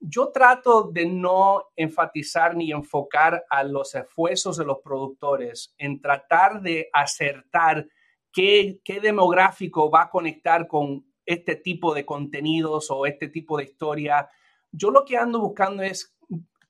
Yo 0.00 0.28
trato 0.28 0.90
de 0.90 1.06
no 1.06 1.64
enfatizar 1.76 2.56
ni 2.56 2.72
enfocar 2.72 3.44
a 3.48 3.64
los 3.64 3.94
esfuerzos 3.94 4.56
de 4.56 4.64
los 4.64 4.78
productores 4.84 5.74
en 5.78 6.00
tratar 6.00 6.60
de 6.60 6.90
acertar 6.92 7.86
qué, 8.32 8.80
qué 8.84 9.00
demográfico 9.00 9.90
va 9.90 10.02
a 10.02 10.10
conectar 10.10 10.66
con 10.66 11.06
este 11.26 11.56
tipo 11.56 11.94
de 11.94 12.04
contenidos 12.04 12.90
o 12.90 13.06
este 13.06 13.28
tipo 13.28 13.56
de 13.56 13.64
historia. 13.64 14.28
Yo 14.72 14.90
lo 14.90 15.04
que 15.04 15.16
ando 15.16 15.40
buscando 15.40 15.82
es 15.82 16.13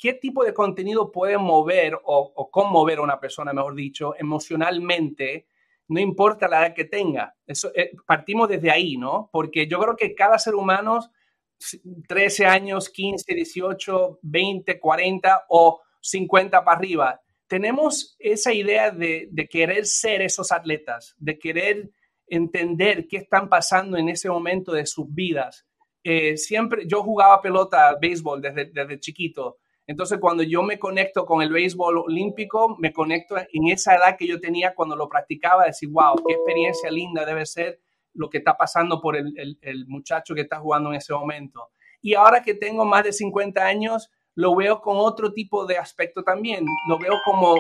qué 0.04 0.12
tipo 0.12 0.44
de 0.44 0.52
contenido 0.52 1.10
puede 1.10 1.38
mover 1.38 1.98
o, 2.04 2.50
conmover 2.50 2.98
a 2.98 3.00
una 3.00 3.18
persona, 3.18 3.54
mejor 3.54 3.74
dicho, 3.74 4.14
emocionalmente, 4.18 5.46
no 5.88 5.98
importa 5.98 6.46
la 6.46 6.66
edad 6.66 6.74
que 6.74 6.84
tenga. 6.84 7.34
Eso, 7.46 7.72
eh, 7.74 7.92
partimos 8.06 8.50
desde 8.50 8.70
ahí, 8.70 8.98
¿no? 8.98 9.30
Porque 9.32 9.66
yo 9.66 9.80
creo 9.80 9.96
que 9.96 10.14
cada 10.14 10.38
ser 10.38 10.56
humano, 10.56 11.00
13 12.06 12.44
años, 12.44 12.90
15, 12.90 13.34
18, 13.34 14.18
20, 14.20 14.78
40 14.78 15.46
o 15.48 15.80
50 16.02 16.62
para 16.62 16.76
arriba, 16.76 17.22
tenemos 17.46 18.14
esa 18.18 18.52
idea 18.52 18.90
de, 18.90 19.28
de 19.30 19.48
querer 19.48 19.86
ser 19.86 20.20
esos 20.20 20.52
atletas, 20.52 21.14
de 21.16 21.38
querer 21.38 21.90
entender 22.26 23.08
qué 23.08 23.16
están 23.16 23.48
pasando 23.48 23.96
en 23.96 24.10
ese 24.10 24.28
momento 24.28 24.72
de 24.72 24.84
sus 24.84 25.06
vidas. 25.08 25.66
Eh, 26.02 26.36
siempre, 26.36 26.82
yo 26.86 27.02
jugaba 27.02 27.40
pelota, 27.40 27.96
béisbol 27.98 28.42
desde, 28.42 28.66
desde 28.66 29.00
chiquito. 29.00 29.60
Entonces, 29.86 30.18
cuando 30.18 30.42
yo 30.42 30.62
me 30.62 30.78
conecto 30.78 31.26
con 31.26 31.42
el 31.42 31.52
béisbol 31.52 31.98
olímpico, 31.98 32.76
me 32.78 32.92
conecto 32.92 33.36
en 33.36 33.68
esa 33.68 33.94
edad 33.94 34.16
que 34.16 34.26
yo 34.26 34.40
tenía 34.40 34.74
cuando 34.74 34.96
lo 34.96 35.08
practicaba, 35.08 35.66
decir, 35.66 35.90
wow, 35.90 36.14
qué 36.26 36.34
experiencia 36.34 36.90
linda 36.90 37.26
debe 37.26 37.44
ser 37.44 37.80
lo 38.14 38.30
que 38.30 38.38
está 38.38 38.56
pasando 38.56 39.00
por 39.00 39.16
el, 39.16 39.58
el, 39.60 39.86
muchacho 39.86 40.34
que 40.34 40.42
está 40.42 40.58
jugando 40.58 40.90
en 40.90 40.96
ese 40.96 41.12
momento. 41.12 41.68
Y 42.00 42.14
ahora 42.14 42.42
que 42.42 42.54
tengo 42.54 42.84
más 42.84 43.04
de 43.04 43.12
50 43.12 43.62
años, 43.62 44.10
lo 44.34 44.54
veo 44.54 44.80
con 44.80 44.96
otro 44.98 45.32
tipo 45.32 45.66
de 45.66 45.76
aspecto 45.76 46.22
también. 46.22 46.64
Lo 46.88 46.98
veo 46.98 47.14
como 47.24 47.54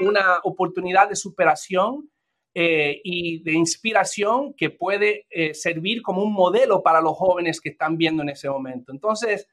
una 0.00 0.38
oportunidad 0.44 1.08
de 1.08 1.16
superación 1.16 2.10
eh, 2.54 3.00
y 3.04 3.42
de 3.42 3.52
inspiración 3.52 4.54
que 4.54 4.70
puede 4.70 5.26
eh, 5.30 5.52
servir 5.54 6.02
como 6.02 6.22
un 6.22 6.32
modelo 6.32 6.82
para 6.82 7.00
los 7.00 7.16
jóvenes 7.16 7.60
que 7.60 7.70
están 7.70 7.98
viendo 7.98 8.22
en 8.22 8.30
ese 8.30 8.48
momento. 8.48 8.92
Entonces, 8.92 9.46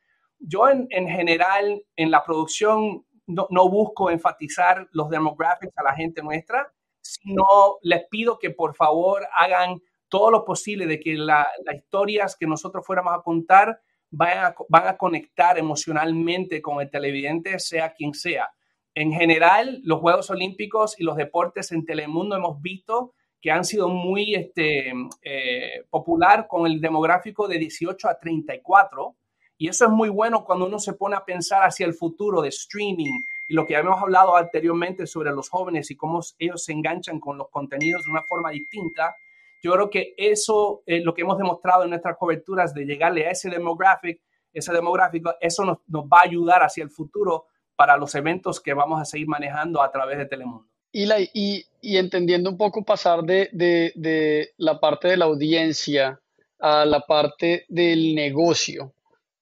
yo 0.46 0.70
en, 0.70 0.88
general 1.08 1.84
en 1.96 2.12
la 2.12 2.24
producción 2.24 3.06
no, 3.26 3.70
busco 3.70 4.12
enfatizar 4.12 4.88
los 4.92 5.10
demographics 5.10 5.78
a 5.78 5.84
la 5.84 5.96
gente 5.96 6.22
nuestra, 6.22 6.72
sino 7.02 7.46
les 7.82 8.06
pido 8.10 8.38
que 8.38 8.52
por 8.52 8.76
favor 8.76 9.26
hagan 9.36 9.82
todo 10.10 10.30
lo 10.30 10.46
posible 10.46 10.86
de 10.86 11.00
que 11.00 11.16
las 11.16 11.48
historias 11.74 12.36
que 12.36 12.46
nosotros 12.46 12.86
fuéramos 12.86 13.14
a 13.14 13.22
contar 13.22 13.80
van 14.12 14.46
a, 14.46 14.56
van 14.70 14.88
a 14.88 14.98
conectar 14.98 15.58
emocionalmente 15.58 16.62
con 16.62 16.82
el 16.82 16.90
televidente, 16.90 17.58
sea 17.60 17.94
quien 17.94 18.14
sea 18.14 18.50
en 18.96 19.12
general, 19.12 19.82
los 19.84 20.00
Juegos 20.00 20.30
Olímpicos 20.30 21.00
y 21.00 21.04
los 21.04 21.18
deportes 21.18 21.72
en 21.72 21.86
Telemundo 21.86 22.36
hemos 22.36 22.62
visto 22.62 23.14
que 23.42 23.52
han 23.52 23.66
sido 23.66 23.90
muy 23.90 24.36
este, 24.36 24.94
eh, 25.24 25.84
popular 25.90 26.48
con 26.48 26.68
el 26.68 26.80
demográfico 26.80 27.48
de 27.48 27.58
18 27.58 28.08
a 28.08 28.20
34. 28.20 29.16
Y 29.64 29.70
eso 29.70 29.86
es 29.86 29.92
muy 29.92 30.10
bueno 30.10 30.44
cuando 30.44 30.66
uno 30.66 30.78
se 30.78 30.92
pone 30.92 31.16
a 31.16 31.24
pensar 31.24 31.62
hacia 31.62 31.86
el 31.86 31.94
futuro 31.94 32.42
de 32.42 32.50
streaming 32.50 33.22
y 33.48 33.54
lo 33.54 33.66
que 33.66 33.78
habíamos 33.78 34.02
hablado 34.02 34.36
anteriormente 34.36 35.08
sobre 35.08 35.32
los 35.32 35.48
jóvenes 35.48 35.90
y 35.90 35.96
cómo 35.96 36.20
ellos 36.38 36.66
se 36.66 36.74
enganchan 36.74 37.22
con 37.22 37.38
los 37.38 37.48
contenidos 37.50 38.04
de 38.04 38.12
una 38.12 38.24
forma 38.24 38.50
distinta. 38.50 39.16
Yo 39.62 39.72
creo 39.72 39.90
que 39.90 40.16
eso 40.18 40.84
es 40.86 41.02
lo 41.06 41.14
que 41.14 41.22
hemos 41.22 41.38
demostrado 41.38 41.86
en 41.86 41.92
nuestras 41.92 42.18
coberturas 42.18 42.74
de 42.74 42.84
llegarle 42.84 43.26
a 43.26 43.32
ese 43.32 43.50
demográfico, 43.50 44.22
ese 44.52 44.74
demográfico, 44.74 45.34
eso 45.40 45.64
nos, 45.64 45.78
va 45.88 46.20
a 46.20 46.28
ayudar 46.28 46.62
hacia 46.62 46.84
el 46.84 46.90
futuro 46.90 47.46
para 47.78 47.96
los 47.96 48.14
eventos 48.16 48.60
que 48.60 48.74
vamos 48.74 49.00
a 49.00 49.06
seguir 49.06 49.30
manejando 49.30 49.82
a 49.82 49.90
través 49.90 50.18
de 50.18 50.26
Telemundo. 50.26 50.68
Y, 50.92 51.06
la, 51.06 51.22
y, 51.22 51.64
y 51.80 51.96
entendiendo 51.96 52.50
un 52.50 52.58
poco 52.58 52.84
pasar 52.84 53.22
de, 53.24 53.48
de, 53.54 54.50
la 54.58 54.82
parte 54.82 55.08
de 55.08 55.16
la 55.16 55.24
audiencia 55.24 56.20
a 56.60 56.84
la 56.84 57.00
parte 57.00 57.64
del 57.70 58.14
negocio. 58.14 58.94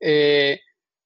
Eh, 0.02 0.60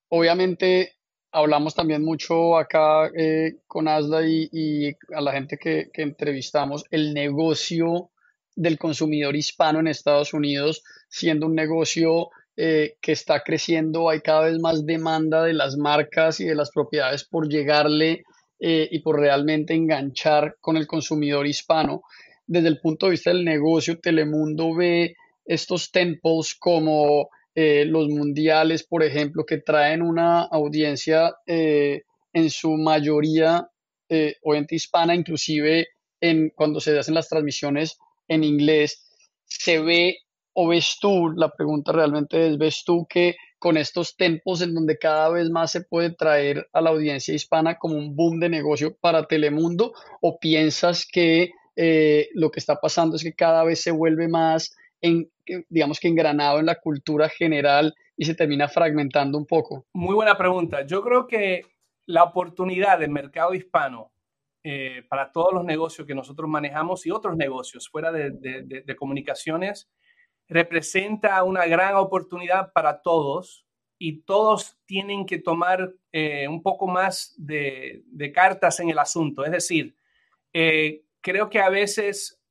obviamente 0.08 0.94
hablamos 1.30 1.74
también 1.74 2.02
mucho 2.02 2.56
acá 2.56 3.10
eh, 3.14 3.58
con 3.66 3.88
Asda 3.88 4.26
y, 4.26 4.96
a 5.14 5.20
la 5.20 5.32
gente 5.32 5.58
que, 5.58 5.90
entrevistamos, 5.94 6.84
el 6.90 7.12
negocio 7.12 8.10
del 8.54 8.78
consumidor 8.78 9.36
hispano 9.36 9.80
en 9.80 9.88
Estados 9.88 10.32
Unidos 10.32 10.82
siendo 11.10 11.46
un 11.46 11.54
negocio 11.54 12.30
eh, 12.56 12.96
que 13.02 13.12
está 13.12 13.42
creciendo, 13.42 14.08
hay 14.08 14.22
cada 14.22 14.46
vez 14.46 14.58
más 14.58 14.86
demanda 14.86 15.44
de 15.44 15.52
las 15.52 15.76
marcas 15.76 16.40
y 16.40 16.46
de 16.46 16.54
las 16.54 16.70
propiedades 16.70 17.24
por 17.24 17.48
llegarle 17.48 18.24
y 18.58 19.00
por 19.00 19.20
realmente 19.20 19.74
enganchar 19.74 20.56
con 20.62 20.78
el 20.78 20.86
consumidor 20.86 21.46
hispano. 21.46 22.00
Desde 22.46 22.68
el 22.68 22.80
punto 22.80 23.04
de 23.04 23.10
vista 23.10 23.28
del 23.28 23.44
negocio, 23.44 24.00
Telemundo 24.00 24.74
ve 24.74 25.14
estos 25.44 25.90
tempos 25.90 26.54
como 26.54 27.28
eh, 27.56 27.84
los 27.84 28.08
mundiales, 28.08 28.84
por 28.84 29.02
ejemplo, 29.02 29.44
que 29.44 29.58
traen 29.58 30.02
una 30.02 30.42
audiencia 30.42 31.34
en 31.46 32.50
su 32.50 32.76
mayoría 32.76 33.68
oyente 34.42 34.76
hispana, 34.76 35.16
inclusive 35.16 35.88
en, 36.20 36.50
cuando 36.50 36.78
se 36.78 36.96
hacen 36.96 37.14
las 37.14 37.28
transmisiones 37.28 37.98
en 38.28 38.44
inglés, 38.44 39.02
se 39.46 39.80
ve 39.80 40.18
¿O 40.58 40.68
ves 40.68 40.96
tú, 40.98 41.32
la 41.36 41.50
pregunta 41.50 41.92
realmente 41.92 42.48
es, 42.48 42.56
ves 42.56 42.82
tú 42.82 43.06
que 43.06 43.36
con 43.58 43.76
estos 43.76 44.16
tempos 44.16 44.62
en 44.62 44.72
donde 44.74 44.96
cada 44.96 45.28
vez 45.28 45.50
más 45.50 45.70
se 45.70 45.82
puede 45.82 46.14
traer 46.14 46.66
a 46.72 46.80
la 46.80 46.88
audiencia 46.88 47.34
hispana 47.34 47.76
como 47.76 47.98
un 47.98 48.16
boom 48.16 48.40
de 48.40 48.48
negocio 48.48 48.96
para 48.96 49.26
Telemundo? 49.26 49.92
¿O 50.22 50.38
piensas 50.38 51.04
que 51.04 51.50
eh, 51.76 52.30
lo 52.32 52.50
que 52.50 52.58
está 52.58 52.76
pasando 52.76 53.16
es 53.16 53.22
que 53.22 53.34
cada 53.34 53.64
vez 53.64 53.82
se 53.82 53.90
vuelve 53.90 54.28
más, 54.28 54.74
en, 55.00 55.30
digamos 55.68 56.00
que 56.00 56.08
engranado 56.08 56.58
en 56.58 56.66
la 56.66 56.76
cultura 56.76 57.28
general 57.28 57.94
y 58.16 58.24
se 58.24 58.34
termina 58.34 58.68
fragmentando 58.68 59.38
un 59.38 59.46
poco? 59.46 59.86
Muy 59.92 60.14
buena 60.14 60.36
pregunta. 60.36 60.86
Yo 60.86 61.02
creo 61.02 61.26
que 61.26 61.62
la 62.06 62.24
oportunidad 62.24 62.98
del 62.98 63.10
mercado 63.10 63.54
hispano 63.54 64.12
eh, 64.68 65.04
para 65.08 65.30
todos 65.30 65.54
los 65.54 65.64
negocios 65.64 66.08
que 66.08 66.14
nosotros 66.16 66.50
manejamos 66.50 67.06
y 67.06 67.12
otros 67.12 67.36
negocios 67.36 67.88
fuera 67.88 68.10
de, 68.10 68.96
comunicaciones, 68.98 69.88
representa 70.48 71.44
una 71.44 71.66
gran 71.66 71.94
oportunidad 71.94 72.72
para 72.72 73.00
todos 73.00 73.64
y 73.96 74.22
todos 74.22 74.76
tienen 74.84 75.24
que 75.24 75.38
tomar 75.38 75.94
eh, 76.10 76.48
un 76.48 76.64
poco 76.64 76.88
más 76.88 77.32
de, 77.38 78.02
cartas 78.34 78.80
en 78.80 78.90
el 78.90 78.98
asunto. 78.98 79.44
Es 79.44 79.52
decir, 79.52 79.94
eh, 80.52 81.04
creo 81.20 81.48
que 81.48 81.60
a 81.60 81.70
veces 81.70 82.42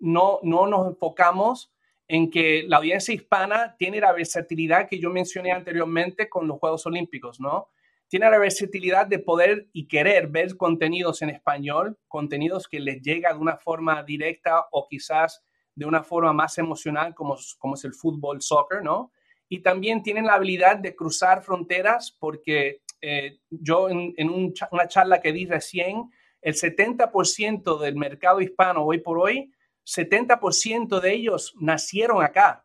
no, 0.00 0.40
no 0.42 0.66
nos 0.66 0.86
enfocamos 0.88 1.72
en 2.08 2.30
que 2.30 2.64
la 2.66 2.78
audiencia 2.78 3.14
hispana 3.14 3.74
tiene 3.78 4.00
la 4.00 4.12
versatilidad 4.12 4.88
que 4.88 4.98
yo 4.98 5.10
mencioné 5.10 5.52
anteriormente 5.52 6.28
con 6.28 6.46
los 6.46 6.58
Juegos 6.58 6.86
Olímpicos, 6.86 7.40
¿no? 7.40 7.68
Tiene 8.08 8.30
la 8.30 8.38
versatilidad 8.38 9.06
de 9.06 9.18
poder 9.18 9.68
y 9.72 9.88
querer 9.88 10.28
ver 10.28 10.56
contenidos 10.56 11.22
en 11.22 11.30
español, 11.30 11.98
contenidos 12.06 12.68
que 12.68 12.78
les 12.78 13.02
llega 13.02 13.32
de 13.32 13.40
una 13.40 13.56
forma 13.56 14.04
directa 14.04 14.66
o 14.70 14.86
quizás 14.88 15.42
de 15.74 15.84
una 15.84 16.04
forma 16.04 16.32
más 16.32 16.56
emocional 16.58 17.14
como, 17.14 17.36
como 17.58 17.74
es 17.74 17.84
el 17.84 17.94
fútbol, 17.94 18.40
soccer, 18.40 18.82
¿no? 18.82 19.10
Y 19.48 19.60
también 19.60 20.02
tienen 20.02 20.26
la 20.26 20.34
habilidad 20.34 20.76
de 20.76 20.94
cruzar 20.94 21.42
fronteras 21.42 22.16
porque 22.18 22.82
eh, 23.00 23.38
yo 23.50 23.88
en, 23.88 24.14
una 24.70 24.88
charla 24.88 25.20
que 25.20 25.32
di 25.32 25.46
recién, 25.46 26.10
el 26.40 26.54
70% 26.54 27.78
del 27.80 27.96
mercado 27.96 28.40
hispano 28.40 28.84
hoy 28.84 28.98
por 28.98 29.18
hoy 29.18 29.52
70% 29.86 31.00
de 31.00 31.12
ellos 31.12 31.54
nacieron 31.58 32.22
acá. 32.22 32.64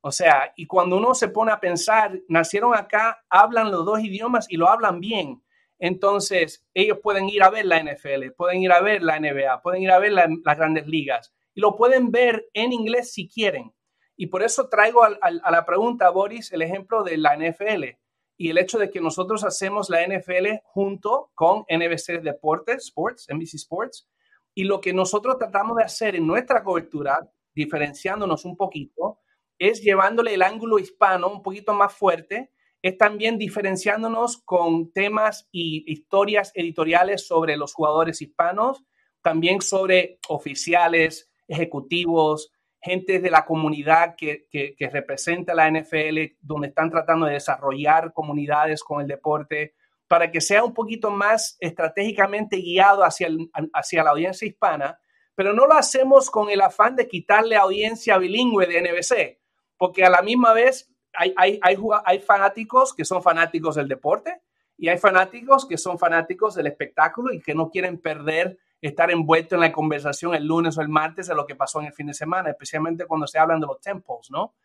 O 0.00 0.10
sea, 0.10 0.52
y 0.56 0.66
cuando 0.66 0.96
uno 0.96 1.14
se 1.14 1.28
pone 1.28 1.52
a 1.52 1.60
pensar, 1.60 2.20
nacieron 2.28 2.74
acá, 2.74 3.24
hablan 3.28 3.70
los 3.70 3.84
dos 3.84 4.00
idiomas 4.00 4.50
y 4.50 4.56
lo 4.56 4.68
hablan 4.68 5.00
bien. 5.00 5.42
Entonces, 5.78 6.64
ellos 6.74 6.98
pueden 7.02 7.28
ir 7.28 7.42
a 7.42 7.50
ver 7.50 7.66
la 7.66 7.82
NFL, 7.82 8.30
pueden 8.36 8.62
ir 8.62 8.72
a 8.72 8.80
ver 8.80 9.02
la 9.02 9.18
NBA, 9.18 9.62
pueden 9.62 9.82
ir 9.82 9.90
a 9.90 9.98
ver 9.98 10.12
las 10.12 10.56
grandes 10.56 10.86
ligas 10.86 11.34
y 11.54 11.60
lo 11.60 11.76
pueden 11.76 12.10
ver 12.10 12.48
en 12.54 12.72
inglés 12.72 13.12
si 13.12 13.28
quieren. 13.28 13.72
Y 14.16 14.26
por 14.26 14.42
eso 14.42 14.68
traigo 14.68 15.02
a, 15.02 15.18
a 15.20 15.50
la 15.50 15.64
pregunta, 15.64 16.10
Boris, 16.10 16.52
el 16.52 16.62
ejemplo 16.62 17.02
de 17.02 17.16
la 17.16 17.36
NFL 17.36 17.96
y 18.36 18.50
el 18.50 18.58
hecho 18.58 18.78
de 18.78 18.90
que 18.90 19.00
nosotros 19.00 19.44
hacemos 19.44 19.90
la 19.90 20.06
NFL 20.06 20.62
junto 20.64 21.30
con 21.34 21.64
NBC 21.68 22.22
Deportes, 22.22 22.84
Sports, 22.84 23.26
NBC 23.32 23.54
Sports, 23.54 24.08
y 24.54 24.64
lo 24.64 24.80
que 24.80 24.92
nosotros 24.92 25.38
tratamos 25.38 25.76
de 25.76 25.84
hacer 25.84 26.16
en 26.16 26.26
nuestra 26.26 26.62
cobertura, 26.62 27.30
diferenciándonos 27.54 28.44
un 28.44 28.56
poquito, 28.56 29.20
es 29.58 29.80
llevándole 29.80 30.34
el 30.34 30.42
ángulo 30.42 30.78
hispano 30.78 31.28
un 31.28 31.42
poquito 31.42 31.72
más 31.74 31.94
fuerte, 31.94 32.50
es 32.82 32.98
también 32.98 33.38
diferenciándonos 33.38 34.38
con 34.38 34.92
temas 34.92 35.48
y 35.52 35.84
historias 35.90 36.50
editoriales 36.54 37.26
sobre 37.26 37.56
los 37.56 37.72
jugadores 37.72 38.20
hispanos, 38.20 38.82
también 39.22 39.60
sobre 39.60 40.18
oficiales, 40.28 41.30
ejecutivos, 41.46 42.50
gente 42.80 43.20
de 43.20 43.30
la 43.30 43.44
comunidad 43.44 44.16
que, 44.16 44.48
que, 44.50 44.74
que 44.74 44.90
representa 44.90 45.54
la 45.54 45.70
NFL, 45.70 46.34
donde 46.40 46.68
están 46.68 46.90
tratando 46.90 47.26
de 47.26 47.34
desarrollar 47.34 48.12
comunidades 48.12 48.82
con 48.82 49.00
el 49.00 49.06
deporte, 49.06 49.74
para 50.12 50.30
que 50.30 50.42
sea 50.42 50.62
un 50.62 50.74
poquito 50.74 51.10
más 51.10 51.56
estratégicamente 51.58 52.58
guiado 52.58 53.02
hacia, 53.02 53.28
hacia 53.72 54.04
la 54.04 54.10
audiencia 54.10 54.46
hispana, 54.46 55.00
pero 55.34 55.54
no 55.54 55.66
lo 55.66 55.72
hacemos 55.72 56.30
con 56.30 56.50
el 56.50 56.60
afán 56.60 56.96
de 56.96 57.08
quitarle 57.08 57.56
audiencia 57.56 58.18
bilingüe 58.18 58.66
de 58.66 58.82
NBC, 58.82 59.40
porque 59.78 60.04
a 60.04 60.10
la 60.10 60.20
misma 60.20 60.52
vez 60.52 60.92
hay, 61.14 61.32
hay, 61.34 61.58
hay, 61.62 61.78
hay 62.04 62.18
fanáticos 62.18 62.92
que 62.94 63.06
son 63.06 63.22
fanáticos 63.22 63.76
del 63.76 63.88
deporte 63.88 64.42
y 64.76 64.90
hay 64.90 64.98
fanáticos 64.98 65.64
que 65.66 65.78
son 65.78 65.98
fanáticos 65.98 66.56
del 66.56 66.66
espectáculo 66.66 67.32
y 67.32 67.40
que 67.40 67.54
no 67.54 67.70
quieren 67.70 67.98
perder 67.98 68.58
estar 68.82 69.10
envuelto 69.10 69.54
en 69.54 69.62
la 69.62 69.72
conversación 69.72 70.34
el 70.34 70.44
lunes 70.44 70.76
o 70.76 70.82
el 70.82 70.90
martes 70.90 71.28
de 71.28 71.34
lo 71.34 71.46
que 71.46 71.56
pasó 71.56 71.80
en 71.80 71.86
el 71.86 71.94
fin 71.94 72.08
de 72.08 72.12
semana, 72.12 72.50
especialmente 72.50 73.06
cuando 73.06 73.26
se 73.26 73.38
hablan 73.38 73.60
de 73.60 73.66
los 73.66 73.80
tempos, 73.80 74.30
¿no? 74.30 74.56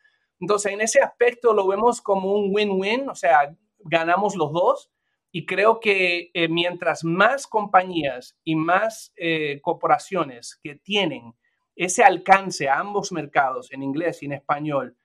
Entonces, 0.41 0.73
en 0.73 0.81
ese 0.81 0.99
aspecto 1.01 1.53
lo 1.53 1.65
vemos 1.65 2.01
como 2.01 2.33
un 2.33 2.53
win-win, 2.53 3.07
o 3.07 3.15
sea, 3.15 3.55
ganamos 3.79 4.35
los 4.35 4.51
dos 4.51 4.91
y 5.31 5.45
creo 5.45 5.79
que 5.79 6.31
eh, 6.33 6.47
mientras 6.47 7.03
más 7.03 7.47
compañías 7.47 8.37
y 8.43 8.55
más 8.55 9.13
eh, 9.17 9.59
corporaciones 9.61 10.59
que 10.63 10.75
tienen 10.75 11.33
ese 11.75 12.03
alcance 12.03 12.69
a 12.69 12.79
ambos 12.79 13.11
mercados, 13.11 13.71
en 13.71 13.83
inglés 13.83 14.23
y 14.23 14.25
en 14.25 14.33
español, 14.33 14.97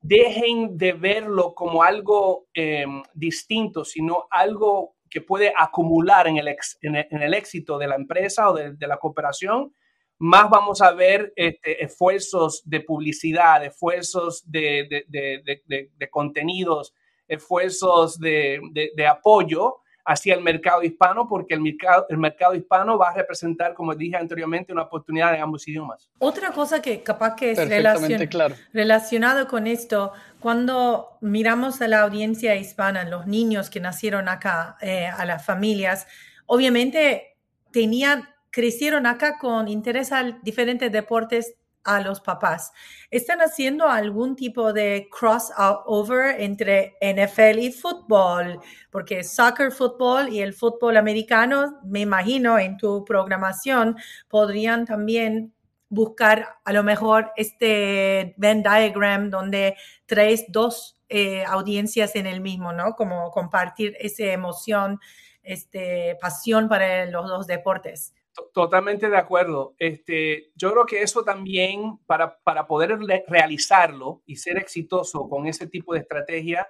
dejen 0.00 0.76
de 0.76 0.92
verlo 0.92 1.54
como 1.54 1.82
algo 1.82 2.46
em, 2.52 3.02
distinto, 3.14 3.84
sino 3.84 4.26
algo 4.30 4.96
que 5.10 5.22
puede 5.22 5.52
acumular 5.56 6.28
en 6.28 6.36
el, 6.36 6.56
en 6.82 7.22
el, 7.22 7.34
éxito 7.34 7.78
de 7.78 7.86
la 7.88 7.96
empresa 7.96 8.50
o 8.50 8.54
de, 8.54 8.86
la 8.86 8.98
cooperación, 8.98 9.74
más 10.18 10.50
vamos 10.50 10.82
a 10.82 10.92
ver 10.92 11.32
este, 11.36 11.82
esfuerzos 11.82 12.62
de 12.64 12.80
publicidad, 12.80 13.64
esfuerzos 13.64 14.42
de, 14.48 15.04
de 15.08 16.10
contenidos, 16.10 16.94
esfuerzos 17.28 18.18
de, 18.18 18.60
apoyo 19.08 19.76
hacia 20.06 20.34
el 20.34 20.42
mercado 20.42 20.82
hispano, 20.82 21.26
porque 21.26 21.54
el 21.54 21.60
mercado, 21.60 22.04
el 22.10 22.18
mercado 22.18 22.54
hispano 22.54 22.98
va 22.98 23.08
a 23.08 23.14
representar, 23.14 23.72
como 23.72 23.94
dije 23.94 24.16
anteriormente, 24.16 24.70
una 24.70 24.82
oportunidad 24.82 25.34
en 25.34 25.40
ambos 25.40 25.66
idiomas. 25.66 26.10
Otra 26.18 26.52
cosa 26.52 26.82
que 26.82 27.02
capaz 27.02 27.34
que 27.36 27.52
es 27.52 27.68
relacion, 27.68 28.26
claro. 28.26 28.54
relacionado 28.74 29.48
con 29.48 29.66
esto, 29.66 30.12
cuando 30.40 31.16
miramos 31.22 31.80
a 31.80 31.88
la 31.88 32.02
audiencia 32.02 32.54
hispana, 32.54 33.04
los 33.04 33.26
niños 33.26 33.70
que 33.70 33.80
nacieron 33.80 34.28
acá, 34.28 34.76
eh, 34.82 35.06
a 35.06 35.24
las 35.24 35.44
familias, 35.46 36.06
obviamente 36.44 37.38
tenían, 37.72 38.28
crecieron 38.50 39.06
acá 39.06 39.38
con 39.38 39.68
interés 39.68 40.12
a 40.12 40.22
diferentes 40.42 40.92
deportes 40.92 41.56
a 41.84 42.00
los 42.00 42.20
papás. 42.20 42.72
¿Están 43.10 43.40
haciendo 43.40 43.88
algún 43.88 44.34
tipo 44.36 44.72
de 44.72 45.08
crossover 45.10 46.40
entre 46.40 46.96
NFL 47.00 47.58
y 47.58 47.72
fútbol? 47.72 48.58
Porque 48.90 49.22
soccer, 49.22 49.70
fútbol 49.70 50.30
y 50.30 50.40
el 50.40 50.54
fútbol 50.54 50.96
americano, 50.96 51.80
me 51.84 52.00
imagino, 52.00 52.58
en 52.58 52.76
tu 52.76 53.04
programación 53.04 53.96
podrían 54.28 54.86
también 54.86 55.52
buscar 55.88 56.56
a 56.64 56.72
lo 56.72 56.82
mejor 56.82 57.32
este 57.36 58.34
Venn 58.36 58.62
diagram 58.62 59.30
donde 59.30 59.76
traes 60.06 60.44
dos 60.48 61.00
eh, 61.08 61.44
audiencias 61.44 62.16
en 62.16 62.26
el 62.26 62.40
mismo, 62.40 62.72
¿no? 62.72 62.94
Como 62.96 63.30
compartir 63.30 63.94
esa 64.00 64.24
emoción, 64.24 64.98
este, 65.42 66.16
pasión 66.20 66.68
para 66.68 67.06
los 67.06 67.28
dos 67.28 67.46
deportes. 67.46 68.14
Totalmente 68.52 69.08
de 69.08 69.16
acuerdo. 69.16 69.74
Este, 69.78 70.50
yo 70.56 70.72
creo 70.72 70.86
que 70.86 71.02
eso 71.02 71.22
también, 71.22 71.98
para, 72.06 72.38
para 72.42 72.66
poder 72.66 72.98
realizarlo 73.28 74.22
y 74.26 74.36
ser 74.36 74.58
exitoso 74.58 75.28
con 75.28 75.46
ese 75.46 75.68
tipo 75.68 75.94
de 75.94 76.00
estrategia, 76.00 76.68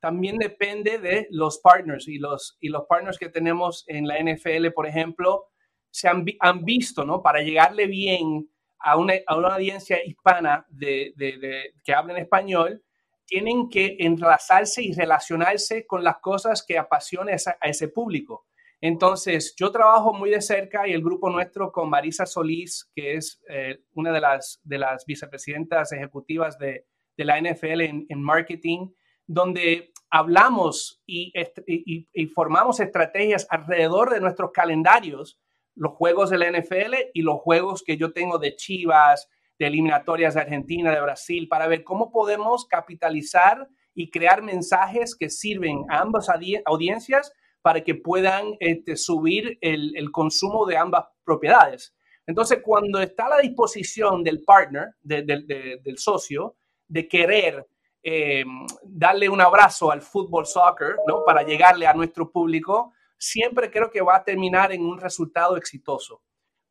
también 0.00 0.38
depende 0.38 0.98
de 0.98 1.28
los 1.30 1.58
partners 1.58 2.08
y 2.08 2.18
los, 2.18 2.56
y 2.60 2.70
los 2.70 2.86
partners 2.88 3.18
que 3.18 3.28
tenemos 3.28 3.84
en 3.86 4.06
la 4.06 4.18
NFL, 4.18 4.70
por 4.74 4.86
ejemplo, 4.86 5.48
se 5.90 6.08
han, 6.08 6.24
han 6.40 6.64
visto, 6.64 7.04
¿no? 7.04 7.22
Para 7.22 7.42
llegarle 7.42 7.86
bien 7.86 8.48
a 8.78 8.96
una, 8.96 9.14
a 9.26 9.36
una 9.36 9.54
audiencia 9.54 10.04
hispana 10.04 10.66
de, 10.70 11.12
de, 11.16 11.74
que 11.84 11.92
habla 11.94 12.14
en 12.14 12.20
español, 12.20 12.82
tienen 13.26 13.68
que 13.68 13.96
enlazarse 14.00 14.82
y 14.82 14.92
relacionarse 14.92 15.86
con 15.86 16.02
las 16.02 16.18
cosas 16.18 16.64
que 16.66 16.78
apasionan 16.78 17.36
a 17.60 17.68
ese 17.68 17.88
público. 17.88 18.46
Entonces, 18.82 19.54
yo 19.56 19.70
trabajo 19.70 20.12
muy 20.12 20.28
de 20.30 20.42
cerca 20.42 20.88
y 20.88 20.92
el 20.92 21.04
grupo 21.04 21.30
nuestro 21.30 21.70
con 21.70 21.88
Marisa 21.88 22.26
Solís, 22.26 22.90
que 22.96 23.14
es 23.14 23.40
eh, 23.48 23.78
una 23.94 24.10
de 24.10 24.20
las, 24.20 24.60
de 24.64 24.76
las 24.76 25.06
vicepresidentas 25.06 25.92
ejecutivas 25.92 26.58
de, 26.58 26.84
de 27.16 27.24
la 27.24 27.40
NFL 27.40 27.80
en, 27.80 28.22
marketing, 28.22 28.88
donde 29.24 29.92
hablamos 30.10 31.00
y, 31.06 31.32
y, 31.64 32.26
formamos 32.26 32.80
estrategias 32.80 33.46
alrededor 33.50 34.12
de 34.12 34.20
nuestros 34.20 34.50
calendarios, 34.50 35.38
los 35.76 35.92
juegos 35.92 36.30
de 36.30 36.38
la 36.38 36.50
NFL 36.50 36.94
y 37.14 37.22
los 37.22 37.38
juegos 37.38 37.84
que 37.84 37.96
yo 37.96 38.12
tengo 38.12 38.38
de 38.38 38.56
Chivas, 38.56 39.28
de 39.60 39.68
eliminatorias 39.68 40.34
de 40.34 40.40
Argentina, 40.40 40.90
de 40.90 41.00
Brasil, 41.00 41.46
para 41.46 41.68
ver 41.68 41.84
cómo 41.84 42.10
podemos 42.10 42.66
capitalizar 42.66 43.68
y 43.94 44.10
crear 44.10 44.42
mensajes 44.42 45.14
que 45.14 45.30
sirven 45.30 45.84
a 45.88 46.00
ambas 46.00 46.26
audiencias 46.64 47.32
para 47.62 47.82
que 47.82 47.94
puedan 47.94 48.56
este, 48.58 48.96
subir 48.96 49.56
el, 49.60 50.10
consumo 50.10 50.66
de 50.66 50.76
ambas 50.76 51.06
propiedades. 51.24 51.94
Entonces, 52.26 52.58
cuando 52.62 53.00
está 53.00 53.26
a 53.26 53.30
la 53.30 53.38
disposición 53.38 54.22
del 54.22 54.42
partner, 54.42 54.94
del 55.00 55.98
socio, 55.98 56.56
de 56.88 57.08
querer 57.08 57.66
eh, 58.02 58.44
darle 58.82 59.28
un 59.28 59.40
abrazo 59.40 59.90
al 59.92 60.02
fútbol 60.02 60.44
soccer, 60.44 60.96
¿no? 61.06 61.24
Para 61.24 61.44
llegarle 61.44 61.86
a 61.86 61.94
nuestro 61.94 62.30
público, 62.30 62.92
siempre 63.16 63.70
creo 63.70 63.90
que 63.90 64.02
va 64.02 64.16
a 64.16 64.24
terminar 64.24 64.72
en 64.72 64.82
un 64.82 64.98
resultado 64.98 65.56
exitoso. 65.56 66.22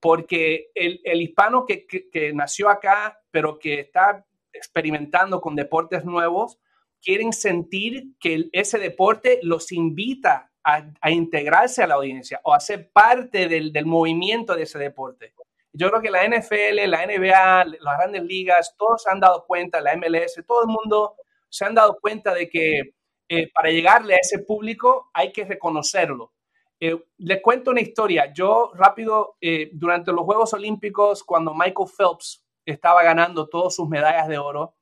Porque 0.01 0.71
el, 0.75 1.21
hispano 1.21 1.65
que, 1.65 1.86
que, 1.86 2.34
nació 2.34 2.69
acá, 2.69 3.19
pero 3.30 3.60
que 3.60 3.80
está 3.80 4.25
experimentando 4.51 5.39
con 5.39 5.56
deportes 5.56 6.04
nuevos, 6.04 6.60
quieren 7.01 7.32
sentir 7.32 8.15
que 8.19 8.49
ese 8.51 8.80
deporte 8.80 9.39
los 9.43 9.71
invita 9.71 10.50
a, 10.63 11.12
integrarse 11.12 11.84
a 11.84 11.88
la 11.88 11.95
audiencia 11.95 12.39
o 12.43 12.54
a 12.54 12.60
ser 12.60 12.91
parte 12.91 13.47
del, 13.47 13.74
del, 13.74 13.86
movimiento 13.86 14.56
de 14.56 14.63
ese 14.63 14.78
deporte. 14.80 15.34
Yo 15.74 15.89
creo 15.89 16.02
que 16.02 16.12
la 16.12 16.28
NFL, 16.28 16.88
la 16.88 17.06
NBA, 17.06 17.65
las 17.80 17.97
grandes 17.97 18.24
ligas, 18.24 18.76
todos 18.78 19.04
se 19.04 19.10
han 19.10 19.19
dado 19.19 19.45
cuenta, 19.45 19.80
la 19.80 19.95
MLS, 19.95 20.43
todo 20.45 20.63
el 20.63 20.67
mundo 20.67 21.15
se 21.50 21.65
han 21.65 21.76
dado 21.76 21.97
cuenta 22.00 22.34
de 22.34 22.50
que 22.50 22.93
eh, 23.30 23.50
para 23.54 23.69
llegarle 23.69 24.15
a 24.15 24.19
ese 24.21 24.39
público 24.39 25.10
hay 25.13 25.32
que 25.32 25.45
reconocerlo. 25.45 26.34
Eh, 26.80 26.97
les 27.19 27.41
cuento 27.41 27.71
una 27.71 27.80
historia. 27.80 28.34
Yo 28.34 28.71
rápido, 28.74 29.38
eh, 29.39 29.69
durante 29.71 30.12
los 30.12 30.26
Juegos 30.26 30.54
Olímpicos, 30.54 31.24
cuando 31.24 31.54
Michael 31.54 31.89
Phelps 31.95 32.43
estaba 32.65 33.04
ganando 33.04 33.47
todas 33.47 33.76
sus 33.76 33.88
medallas 33.88 34.28
de 34.28 34.38
oro, 34.38 34.76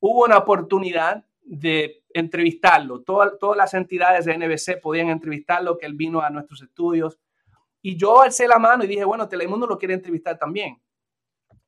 hubo 0.00 0.24
una 0.24 0.38
oportunidad 0.38 1.24
de 1.42 2.01
entrevistarlo. 2.14 3.02
Todas, 3.02 3.38
todas 3.38 3.56
las 3.56 3.74
entidades 3.74 4.24
de 4.24 4.36
NBC 4.36 4.80
podían 4.80 5.08
entrevistarlo, 5.08 5.78
que 5.78 5.86
él 5.86 5.94
vino 5.94 6.20
a 6.20 6.30
nuestros 6.30 6.62
estudios. 6.62 7.18
Y 7.80 7.96
yo 7.96 8.22
alcé 8.22 8.46
la 8.46 8.58
mano 8.58 8.84
y 8.84 8.86
dije, 8.86 9.04
bueno, 9.04 9.28
Telemundo 9.28 9.66
lo 9.66 9.78
quiere 9.78 9.94
entrevistar 9.94 10.38
también. 10.38 10.80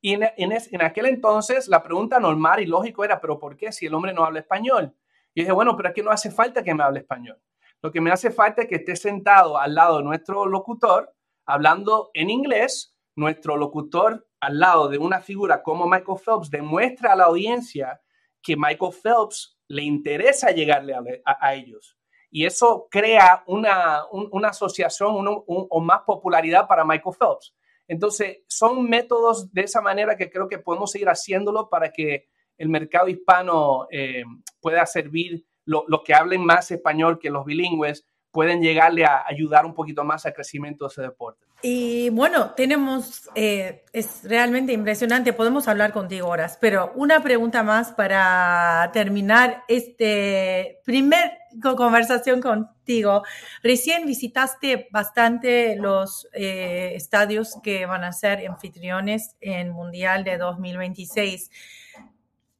Y 0.01 0.13
en, 0.13 0.23
en, 0.37 0.83
aquel 0.83 1.07
entonces 1.07 1.67
la 1.67 1.83
pregunta 1.83 2.21
normal 2.21 2.61
y 2.61 2.67
lógico 2.67 3.05
era, 3.05 3.21
pero 3.21 3.39
¿por 3.39 3.57
qué 3.57 3.73
si 3.73 3.87
el 3.87 3.95
hombre 3.95 4.13
no 4.13 4.25
habla 4.25 4.41
español? 4.41 4.95
Y 5.35 5.41
dije, 5.41 5.53
bueno, 5.53 5.77
pero 5.77 5.89
aquí 5.89 6.03
no 6.03 6.11
hace 6.11 6.31
falta 6.31 6.63
que 6.63 6.75
me 6.75 6.83
hable 6.83 7.01
español. 7.01 7.41
Lo 7.83 7.91
que 7.91 8.01
me 8.01 8.11
hace 8.11 8.31
falta 8.31 8.63
es 8.63 8.69
que 8.69 8.77
esté 8.77 8.97
sentado 8.97 9.59
al 9.59 9.75
lado 9.75 9.99
de 9.99 10.05
nuestro 10.05 10.47
locutor, 10.47 11.13
hablando 11.47 12.11
en 12.15 12.31
inglés, 12.31 12.95
nuestro 13.17 13.57
locutor 13.57 14.27
al 14.41 14.59
lado 14.59 14.89
de 14.89 14.99
una 14.99 15.21
figura 15.21 15.63
como 15.63 15.87
Michael 15.87 16.19
Phelps 16.25 16.51
demuestra 16.51 17.13
a 17.13 17.17
la 17.17 17.25
audiencia 17.25 18.01
que 18.43 18.57
Michael 18.57 18.93
Phelps 18.93 19.54
le 19.69 19.83
interesa 19.83 20.51
llegarle 20.51 21.23
a, 21.25 21.55
ellos. 21.55 21.97
Y 22.31 22.47
eso 22.47 22.89
crea 22.91 23.45
una, 23.47 24.03
una 24.11 24.49
asociación 24.49 25.25
o 25.27 25.81
más 25.81 26.01
popularidad 26.03 26.67
para 26.67 26.85
Michael 26.85 27.17
Phelps. 27.19 27.55
Entonces, 27.87 28.39
son 28.49 28.89
métodos 28.89 29.53
de 29.53 29.63
esa 29.63 29.81
manera 29.81 30.17
que 30.17 30.31
creo 30.31 30.49
que 30.49 30.59
podemos 30.59 30.91
seguir 30.91 31.09
haciéndolo 31.09 31.69
para 31.69 31.93
que 31.93 32.29
el 32.57 32.69
mercado 32.69 33.09
hispano 33.09 33.87
eh, 33.91 34.25
pueda 34.61 34.87
servir 34.87 35.45
los 35.65 35.85
lo 35.89 36.03
que 36.03 36.15
hablen 36.15 36.45
más 36.45 36.71
español 36.71 37.19
que 37.19 37.31
los 37.31 37.45
bilingües 37.45 38.07
pueden 38.35 38.61
llegarle 38.61 39.05
a 39.05 39.25
ayudar 39.27 39.65
un 39.65 39.75
poquito 39.75 40.03
más 40.03 40.27
al 40.27 40.35
crecimiento 40.35 40.85
de 40.85 40.93
ese 40.93 41.03
deporte. 41.03 41.47
Y 41.63 42.11
bueno, 42.11 42.51
tenemos, 42.51 43.31
eh, 43.35 43.85
es 43.93 44.21
realmente 44.25 44.73
impresionante, 44.73 45.33
podemos 45.33 45.69
hablar 45.69 45.93
contigo 45.93 46.29
horas, 46.29 46.59
pero 46.61 46.93
una 46.97 47.23
pregunta 47.23 47.63
más 47.63 47.93
para 47.93 48.91
terminar 48.93 49.63
este 49.69 50.81
primer 50.85 51.39
conversación 51.63 52.43
contigo. 52.43 53.23
Recién 53.63 54.05
visitaste 54.05 54.89
bastante 54.91 55.77
los 55.77 56.29
eh, 56.33 56.93
estadios 56.97 57.55
que 57.63 57.87
van 57.87 58.05
a 58.05 58.13
ser 58.13 58.47
anfitriones 58.47 59.37
en 59.41 59.71
Mundial 59.71 60.25
de 60.25 60.37
2026. 60.37 61.51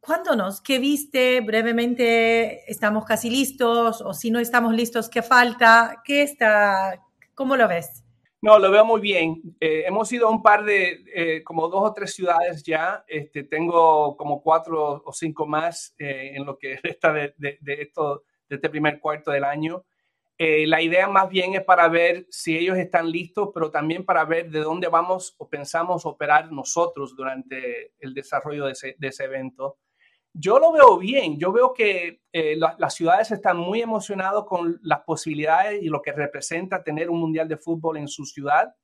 Cuéntanos, 0.05 0.61
¿qué 0.61 0.79
viste 0.79 1.41
brevemente? 1.41 2.71
¿Estamos 2.71 3.07
casi 3.07 3.31
listos? 3.31 4.03
¿O 4.03 4.13
si 4.13 4.31
no 4.31 4.39
estamos 4.39 4.75
listos, 4.75 5.09
qué 5.09 5.23
falta? 5.23 6.03
¿Qué 6.05 6.21
está? 6.21 7.03
¿Cómo 7.35 7.57
lo 7.57 7.67
ves? 7.67 8.05
No, 8.43 8.59
lo 8.59 8.71
veo 8.71 8.85
muy 8.85 9.01
bien. 9.01 9.41
Eh, 9.59 9.85
hemos 9.87 10.13
ido 10.13 10.29
a 10.29 10.31
un 10.31 10.43
par 10.43 10.63
de, 10.67 11.05
eh, 11.15 11.43
como 11.43 11.71
dos 11.71 11.89
o 11.91 11.95
tres 11.95 12.13
ciudades 12.13 12.63
ya. 12.63 13.03
Este, 13.09 13.45
tengo 13.45 14.15
como 14.19 14.43
cuatro 14.43 15.03
o 15.07 15.13
cinco 15.15 15.47
más 15.47 15.95
eh, 15.99 16.33
en 16.35 16.45
lo 16.45 16.59
que 16.59 16.77
resta 16.83 17.11
de, 17.11 17.35
de, 17.39 17.59
esto, 17.65 18.25
de 18.47 18.57
este 18.57 18.69
primer 18.69 19.01
cuarto 19.01 19.31
del 19.31 19.45
año. 19.45 19.87
la 20.37 20.83
idea 20.83 21.09
más 21.09 21.31
bien 21.31 21.55
es 21.55 21.65
para 21.65 21.89
ver 21.89 22.27
si 22.29 22.59
ellos 22.59 22.77
están 22.77 23.11
listos, 23.11 23.49
pero 23.55 23.71
también 23.71 24.05
para 24.05 24.27
ver 24.27 24.51
de 24.51 24.61
dónde 24.61 24.89
vamos 24.89 25.35
o 25.39 25.49
pensamos 25.49 26.05
operar 26.05 26.53
nosotros 26.53 27.17
durante 27.17 27.95
el 28.01 28.13
desarrollo 28.13 28.67
de 28.67 28.73
ese, 28.73 28.97
de 28.99 29.09
ese 29.09 29.25
evento. 29.25 29.79
Yo 30.37 30.59
lo 30.59 30.73
veo 30.73 30.99
bien, 30.99 31.39
yo 31.39 31.53
veo 31.53 31.73
que 31.73 32.21
eh, 32.33 32.57
las 32.57 32.95
ciudades 32.95 33.31
están 33.31 33.57
muy 33.57 33.81
emocionadas 33.81 34.43
con 34.49 34.81
las 34.83 35.03
posibilidades 35.03 35.81
y 35.81 35.87
lo 35.87 36.03
que 36.03 36.11
representa 36.11 36.83
tener 36.83 37.09
un 37.09 37.21
mundial 37.21 37.47
de 37.49 37.57
fútbol 37.57 37.99
en 37.99 38.09
su 38.09 38.27
ciudad. 38.27 38.75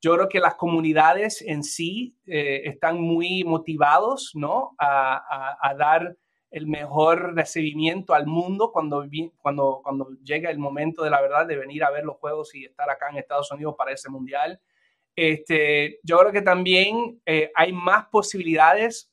Yo 0.00 0.14
creo 0.14 0.28
que 0.30 0.40
las 0.40 0.54
comunidades 0.54 1.42
en 1.42 1.64
sí 1.64 2.16
eh, 2.26 2.62
están 2.64 2.98
muy 2.98 3.44
motivados 3.44 4.32
¿no? 4.34 4.74
a, 4.78 5.74
dar 5.78 6.16
el 6.50 6.66
mejor 6.66 7.34
recibimiento 7.34 8.14
al 8.14 8.26
mundo 8.26 8.72
cuando, 8.72 9.06
cuando, 9.42 9.80
cuando 9.82 10.08
llega 10.24 10.50
el 10.50 10.58
momento 10.58 11.02
de 11.02 11.10
la 11.10 11.20
verdad 11.20 11.46
de 11.46 11.56
venir 11.56 11.84
a 11.84 11.90
ver 11.90 12.04
los 12.04 12.16
juegos 12.16 12.54
y 12.54 12.64
estar 12.64 12.88
acá 12.88 13.10
en 13.10 13.18
Estados 13.18 13.52
Unidos 13.52 13.74
para 13.76 13.92
ese 13.92 14.08
mundial. 14.08 14.58
Este, 15.14 16.00
yo 16.02 16.16
creo 16.18 16.32
que 16.32 16.42
también 16.42 17.20
eh, 17.26 17.50
hay 17.54 17.74
más 17.74 18.06
posibilidades 18.06 19.10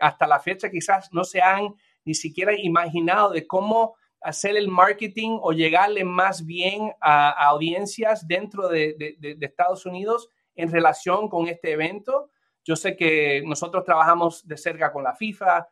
hasta 0.00 0.26
la 0.26 0.40
fecha 0.40 0.70
quizás 0.70 1.08
no 1.12 1.24
se 1.24 1.40
han 1.40 1.74
ni 2.04 2.14
siquiera 2.14 2.58
imaginado 2.58 3.30
de 3.30 3.46
cómo 3.46 3.96
hacer 4.20 4.56
el 4.56 4.68
marketing 4.68 5.38
o 5.40 5.52
llegarle 5.52 6.04
más 6.04 6.44
bien 6.44 6.92
a, 7.00 7.30
audiencias 7.48 8.26
dentro 8.26 8.68
de, 8.68 8.96
Estados 9.40 9.86
Unidos 9.86 10.28
en 10.54 10.70
relación 10.70 11.28
con 11.28 11.48
este 11.48 11.72
evento. 11.72 12.30
Yo 12.64 12.76
sé 12.76 12.96
que 12.96 13.42
nosotros 13.46 13.84
trabajamos 13.84 14.46
de 14.46 14.56
cerca 14.56 14.92
con 14.92 15.04
la 15.04 15.14
FIFA, 15.14 15.68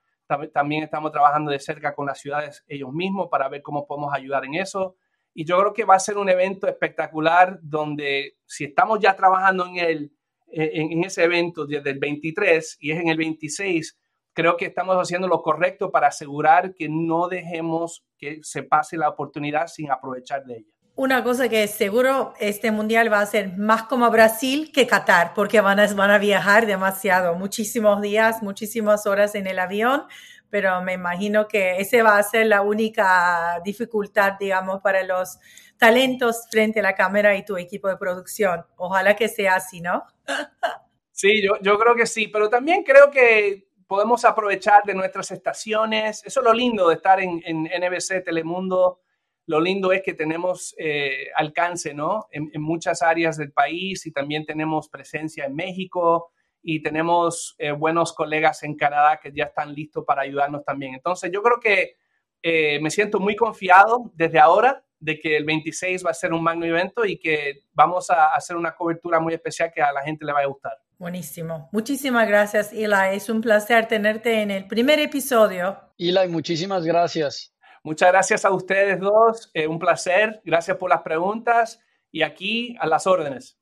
también 0.53 0.85
estamos 0.85 1.13
trabajando 1.13 1.51
de 1.51 1.59
cerca 1.59 1.95
con 1.95 2.07
las 2.07 2.21
ciudades 2.21 2.65
ellos 2.67 2.93
mismos 2.93 3.29
para 3.31 3.49
ver 3.49 3.63
cómo 3.63 3.87
podemos 3.87 4.15
ayudar 4.15 4.45
en 4.45 4.55
eso. 4.55 4.97
Y 5.35 5.45
yo 5.45 5.59
creo 5.59 5.73
que 5.73 5.85
va 5.85 5.97
a 5.97 6.01
ser 6.01 6.17
un 6.17 6.29
evento 6.29 6.69
espectacular 6.69 7.59
donde 7.61 8.37
si 8.47 8.65
estamos 8.65 9.01
ya 9.01 9.17
trabajando 9.17 9.67
en, 9.67 9.77
el, 9.79 10.13
en, 10.47 10.93
en 10.93 11.05
ese 11.05 11.25
evento 11.25 11.67
desde 11.67 11.91
el 11.91 11.99
23 11.99 12.77
y 12.81 12.93
es 12.93 13.01
en 13.01 13.09
el 13.09 13.17
26, 13.17 13.99
creo 14.35 14.57
que 14.57 14.67
estamos 14.67 14.97
haciendo 14.97 15.29
lo 15.29 15.41
correcto 15.41 15.91
para 15.91 16.09
asegurar 16.09 16.75
que 16.75 16.89
no 16.91 17.29
dejemos 17.29 18.05
que 18.19 18.41
se 18.43 18.63
pase 18.63 18.97
la 18.97 19.09
oportunidad 19.09 19.69
sin 19.69 19.91
aprovechar 19.91 20.45
de 20.45 20.59
ella. 20.59 20.69
Una 20.97 21.25
cosa 21.25 21.49
que 21.49 21.67
seguro 21.67 22.35
este 22.39 22.71
mundial 22.71 23.13
va 23.13 23.21
a 23.21 23.27
ser 23.27 23.57
más 23.57 23.85
como 23.85 24.09
Brasil 24.11 24.71
que 24.73 24.87
Qatar, 24.87 25.35
porque 25.35 25.61
van 25.61 25.81
a, 25.81 25.93
van 25.93 26.11
a 26.11 26.19
viajar 26.19 26.67
demasiado, 26.67 27.35
muchísimos 27.35 28.01
días, 28.01 28.43
muchísimas 28.43 29.05
horas 29.07 29.35
en 29.35 29.49
el 29.49 29.59
avión, 29.59 30.05
pero 30.51 30.81
me 30.83 30.93
imagino 30.93 31.49
que 31.49 31.79
ese 31.79 32.03
va 32.03 32.17
a 32.17 32.23
ser 32.23 32.47
la 32.47 32.63
única 32.63 33.61
dificultad, 33.65 34.35
digamos, 34.39 34.83
para 34.83 35.03
los 35.03 35.39
talentos 35.79 36.47
frente 36.49 36.79
a 36.79 36.85
la 36.85 36.95
cámara 36.95 37.35
y 37.35 37.45
tu 37.45 37.57
equipo 37.57 37.89
de 37.89 37.97
producción. 37.97 38.65
Ojalá 38.77 39.17
que 39.17 39.29
sea 39.29 39.57
así, 39.57 39.81
¿no? 39.81 40.05
Sí, 41.17 41.41
yo, 41.45 41.53
yo 41.63 41.79
creo 41.79 41.95
que 41.95 42.07
sí, 42.07 42.27
pero 42.27 42.51
también 42.51 42.83
creo 42.83 43.09
que 43.09 43.69
podemos 43.95 44.25
aprovechar 44.25 44.83
de 44.83 44.93
nuestras 44.93 45.31
estaciones. 45.31 46.21
Eso 46.25 46.41
es 46.41 46.45
lo 46.45 46.53
lindo 46.53 46.89
de 46.89 46.97
estar 46.97 47.21
en, 47.21 47.39
NBC 47.63 48.25
Telemundo. 48.25 48.99
Lo 49.47 49.61
lindo 49.61 49.93
es 49.93 50.03
que 50.03 50.15
tenemos 50.15 50.75
eh, 50.79 51.29
alcance, 51.37 51.95
¿no? 51.95 52.27
En, 52.33 52.51
muchas 52.61 53.03
áreas 53.03 53.37
del 53.37 53.53
país 53.53 54.05
y 54.05 54.11
también 54.11 54.45
tenemos 54.47 54.89
presencia 54.89 55.45
en 55.45 55.55
México 55.55 56.33
y 56.61 56.83
tenemos 56.83 57.55
eh, 57.57 57.71
buenos 57.71 58.13
colegas 58.15 58.65
en 58.65 58.75
Canadá 58.75 59.21
que 59.23 59.31
ya 59.33 59.45
están 59.45 59.73
listos 59.73 60.03
para 60.05 60.23
ayudarnos 60.23 60.65
también. 60.65 60.95
Entonces, 60.95 61.31
yo 61.33 61.41
creo 61.41 61.61
que 61.61 61.95
eh, 62.43 62.81
me 62.81 62.91
siento 62.91 63.21
muy 63.21 63.37
confiado 63.37 64.11
desde 64.15 64.41
ahora 64.41 64.85
de 64.99 65.21
que 65.21 65.37
el 65.37 65.45
26 65.45 66.05
va 66.05 66.11
a 66.11 66.15
ser 66.15 66.33
un 66.33 66.43
magno 66.43 66.67
evento 66.67 67.05
y 67.05 67.17
que 67.17 67.61
vamos 67.73 68.11
a 68.11 68.35
hacer 68.35 68.57
una 68.57 68.75
cobertura 68.75 69.21
muy 69.21 69.35
especial 69.35 69.71
que 69.73 69.83
a 69.83 69.93
la 69.93 70.03
gente 70.03 70.25
le 70.25 70.33
va 70.33 70.41
a 70.41 70.47
gustar. 70.47 70.84
Buenísimo. 70.99 71.69
Muchísimas 71.73 72.27
gracias, 72.29 72.73
Eli. 72.73 73.15
Es 73.17 73.29
un 73.29 73.41
placer 73.41 73.87
tenerte 73.87 74.43
en 74.43 74.51
el 74.51 74.67
primer 74.67 75.01
episodio. 75.01 75.79
Eli, 75.99 76.29
muchísimas 76.29 76.85
gracias. 76.85 77.55
Muchas 77.83 78.11
gracias 78.11 78.45
a 78.45 78.51
ustedes 78.51 78.99
dos. 79.01 79.51
Eh, 79.53 79.67
un 79.67 79.79
placer. 79.79 80.41
Gracias 80.45 80.77
por 80.77 80.91
las 80.91 81.03
preguntas. 81.03 81.81
Y 82.11 82.23
aquí 82.23 82.77
a 82.81 82.87
las 82.87 83.07
órdenes. 83.07 83.59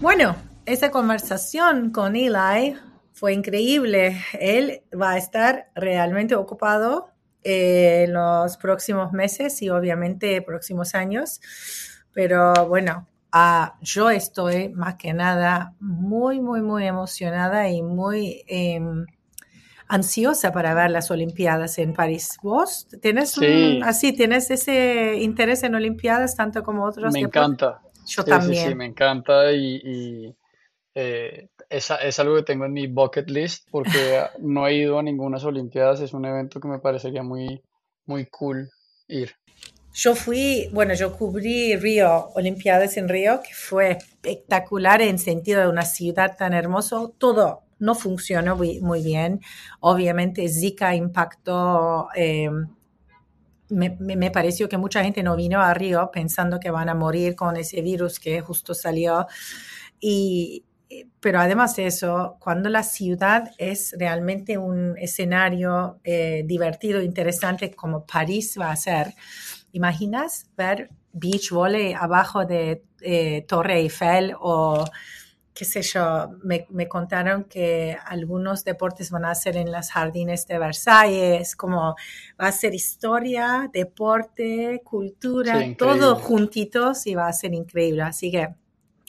Bueno, 0.00 0.36
esa 0.66 0.90
conversación 0.90 1.90
con 1.90 2.16
Eli 2.16 2.76
fue 3.12 3.32
increíble. 3.32 4.20
Él 4.38 4.82
va 4.98 5.12
a 5.12 5.18
estar 5.18 5.70
realmente 5.74 6.34
ocupado 6.34 7.08
eh, 7.42 8.04
en 8.04 8.12
los 8.12 8.56
próximos 8.56 9.12
meses 9.12 9.62
y 9.62 9.70
obviamente 9.70 10.42
próximos 10.42 10.94
años. 10.94 11.40
Pero 12.12 12.52
bueno, 12.68 13.06
yo 13.80 14.10
estoy 14.10 14.70
más 14.70 14.96
que 14.96 15.12
nada 15.12 15.74
muy, 15.80 16.40
muy, 16.40 16.62
muy 16.62 16.86
emocionada 16.86 17.68
y 17.68 17.82
muy 17.82 18.44
em, 18.46 19.04
ansiosa 19.88 20.52
para 20.52 20.74
ver 20.74 20.90
las 20.90 21.10
Olimpiadas 21.10 21.78
en 21.78 21.92
París. 21.92 22.36
¿Vos 22.42 22.88
tenés 23.02 23.38
así, 23.82 24.12
tienes 24.12 24.50
ese 24.50 25.16
interés 25.20 25.62
en 25.62 25.74
Olimpiadas 25.74 26.36
tanto 26.36 26.62
como 26.62 26.84
otros? 26.84 27.12
Me 27.12 27.20
encanta. 27.20 27.82
Yo 28.06 28.24
también. 28.24 28.68
Sí, 28.68 28.74
me 28.74 28.86
encanta 28.86 29.52
y, 29.52 30.34
eh, 30.94 31.48
es, 31.68 31.90
es, 31.90 32.18
algo 32.20 32.36
que 32.36 32.42
tengo 32.42 32.64
en 32.64 32.72
mi 32.72 32.86
bucket 32.86 33.28
list 33.28 33.68
porque 33.70 34.22
no 34.38 34.66
he 34.66 34.74
ido 34.74 34.98
a 34.98 35.02
ninguna 35.02 35.38
Olimpiadas. 35.38 36.00
Es 36.00 36.12
un 36.12 36.24
evento 36.24 36.60
que 36.60 36.68
me 36.68 36.78
parecería 36.78 37.22
muy, 37.22 37.62
muy 38.06 38.26
cool 38.26 38.70
ir. 39.08 39.34
Yo 39.96 40.14
fui, 40.14 40.68
bueno, 40.74 40.92
yo 40.92 41.16
cubrí 41.16 41.74
Río, 41.74 42.28
Olimpiadas 42.34 42.98
en 42.98 43.08
Río, 43.08 43.40
que 43.40 43.54
fue 43.54 43.92
espectacular 43.92 45.00
en 45.00 45.18
sentido 45.18 45.62
de 45.62 45.68
una 45.68 45.86
ciudad 45.86 46.36
tan 46.36 46.52
hermosa. 46.52 46.98
Todo 47.16 47.62
no 47.78 47.94
funcionó 47.94 48.56
muy, 48.56 49.02
bien. 49.02 49.40
Obviamente 49.80 50.46
Zika 50.50 50.94
impactó, 50.94 52.08
eh, 52.14 52.50
me, 53.70 53.96
me, 53.98 54.30
pareció 54.30 54.68
que 54.68 54.76
mucha 54.76 55.02
gente 55.02 55.22
no 55.22 55.34
vino 55.34 55.62
a 55.62 55.72
Río 55.72 56.10
pensando 56.12 56.60
que 56.60 56.70
van 56.70 56.90
a 56.90 56.94
morir 56.94 57.34
con 57.34 57.56
ese 57.56 57.80
virus 57.80 58.20
que 58.20 58.42
justo 58.42 58.74
salió. 58.74 59.26
Y, 59.98 60.66
pero 61.20 61.40
además 61.40 61.74
de 61.76 61.86
eso, 61.86 62.36
cuando 62.38 62.68
la 62.68 62.82
ciudad 62.82 63.50
es 63.58 63.94
realmente 63.98 64.56
un 64.58 64.96
escenario 64.98 65.98
eh, 66.04 66.42
divertido, 66.46 67.02
interesante 67.02 67.72
como 67.72 68.06
París 68.06 68.56
va 68.60 68.70
a 68.70 68.76
ser, 68.76 69.14
¿imaginas 69.76 70.46
ver 70.56 70.88
beach 71.12 71.50
volley 71.50 71.92
abajo 71.92 72.46
de 72.46 72.82
eh, 73.02 73.44
Torre 73.46 73.80
Eiffel 73.80 74.34
o 74.40 74.84
qué 75.52 75.64
sé 75.64 75.82
yo, 75.82 76.30
me, 76.42 76.66
me, 76.70 76.86
contaron 76.86 77.44
que 77.44 77.96
algunos 78.04 78.62
deportes 78.64 79.10
van 79.10 79.24
a 79.24 79.34
ser 79.34 79.56
en 79.56 79.72
los 79.72 79.90
jardines 79.90 80.46
de 80.46 80.58
Versalles, 80.58 81.56
como 81.56 81.94
va 82.40 82.48
a 82.48 82.52
ser 82.52 82.74
historia, 82.74 83.70
deporte, 83.72 84.82
cultura, 84.84 85.58
todo 85.78 86.16
juntitos 86.16 87.06
y 87.06 87.14
va 87.14 87.26
a 87.26 87.32
ser 87.32 87.54
increíble. 87.54 88.02
Así 88.02 88.30
que 88.30 88.48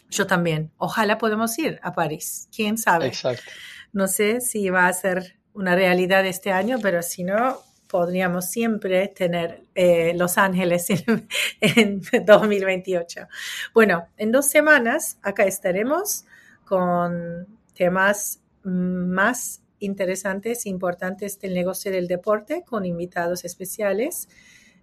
yo 0.10 0.26
también. 0.26 0.72
Ojalá 0.78 1.18
podamos 1.18 1.58
ir 1.60 1.80
a 1.84 1.94
París. 1.94 2.48
¿Quién 2.56 2.78
sabe? 2.78 3.08
Exacto. 3.08 3.52
No 3.92 4.08
sé 4.08 4.40
si 4.40 4.70
va 4.70 4.88
a 4.88 4.94
ser 4.94 5.38
una 5.54 5.76
realidad 5.76 6.26
este 6.26 6.54
año, 6.54 6.78
pero 6.82 7.02
si 7.02 7.26
no, 7.26 7.58
podríamos 7.88 8.50
siempre 8.50 9.08
tener 9.08 9.64
eh, 9.76 10.14
Los 10.16 10.38
Ángeles 10.38 10.90
en, 10.90 11.28
en 11.62 12.02
2028. 12.26 13.28
Bueno, 13.74 14.08
en 14.18 14.32
dos 14.32 14.48
semanas 14.48 15.18
acá 15.22 15.46
estaremos 15.46 16.26
con 16.66 17.48
temas 17.74 18.40
más 18.64 19.62
interesantes 19.80 20.66
e 20.66 20.70
importantes 20.70 21.40
del 21.40 21.54
negocio 21.54 21.92
del 21.92 22.08
deporte 22.08 22.64
con 22.66 22.86
invitados 22.86 23.46
especiales. 23.46 24.28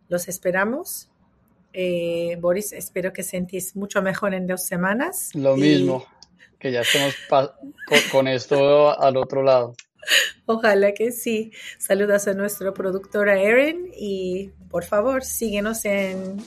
Los 0.08 0.28
esperamos 0.28 1.10
eh, 1.76 2.36
Boris, 2.40 2.72
espero 2.72 3.12
que 3.12 3.24
sentís 3.24 3.74
mucho 3.74 4.00
mejor 4.00 4.32
en 4.32 4.46
dos 4.46 4.64
semanas. 4.64 5.30
Lo 5.34 5.56
mismo, 5.56 6.06
que 6.60 6.70
ya 6.70 6.82
estemos 6.82 7.14
con, 8.12 8.28
esto 8.28 8.98
al 8.98 9.16
otro 9.16 9.42
lado. 9.42 9.74
Ojalá 10.46 10.92
que 10.92 11.12
sí. 11.12 11.52
Saludos 11.78 12.28
a 12.28 12.34
nuestro 12.34 12.74
productora 12.74 13.40
Erin 13.40 13.90
y 13.96 14.50
por 14.70 14.84
favor 14.84 15.24
síguenos 15.24 15.84
en, 15.84 16.42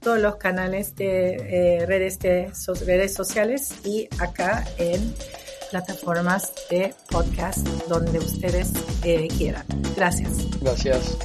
todos 0.00 0.18
los 0.18 0.36
canales 0.36 0.94
de 0.96 1.78
eh, 1.80 1.86
redes, 1.86 2.18
de 2.18 2.50
redes 2.86 3.14
sociales 3.14 3.74
y 3.84 4.08
acá 4.18 4.66
en 4.78 5.14
plataformas 5.70 6.52
de 6.68 6.94
podcast 7.10 7.66
donde 7.88 8.18
ustedes 8.18 8.72
eh, 9.04 9.28
quieran. 9.28 9.64
Gracias. 9.96 10.32
Gracias. 10.60 11.16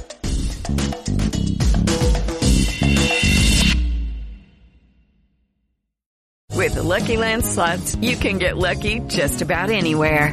With 6.56 6.74
the 6.74 6.82
Lucky 6.82 7.16
Land 7.16 7.44
slots, 7.44 7.96
you 7.96 8.16
can 8.16 8.38
get 8.38 8.56
lucky 8.56 9.00
just 9.08 9.42
about 9.42 9.70
anywhere. 9.70 10.32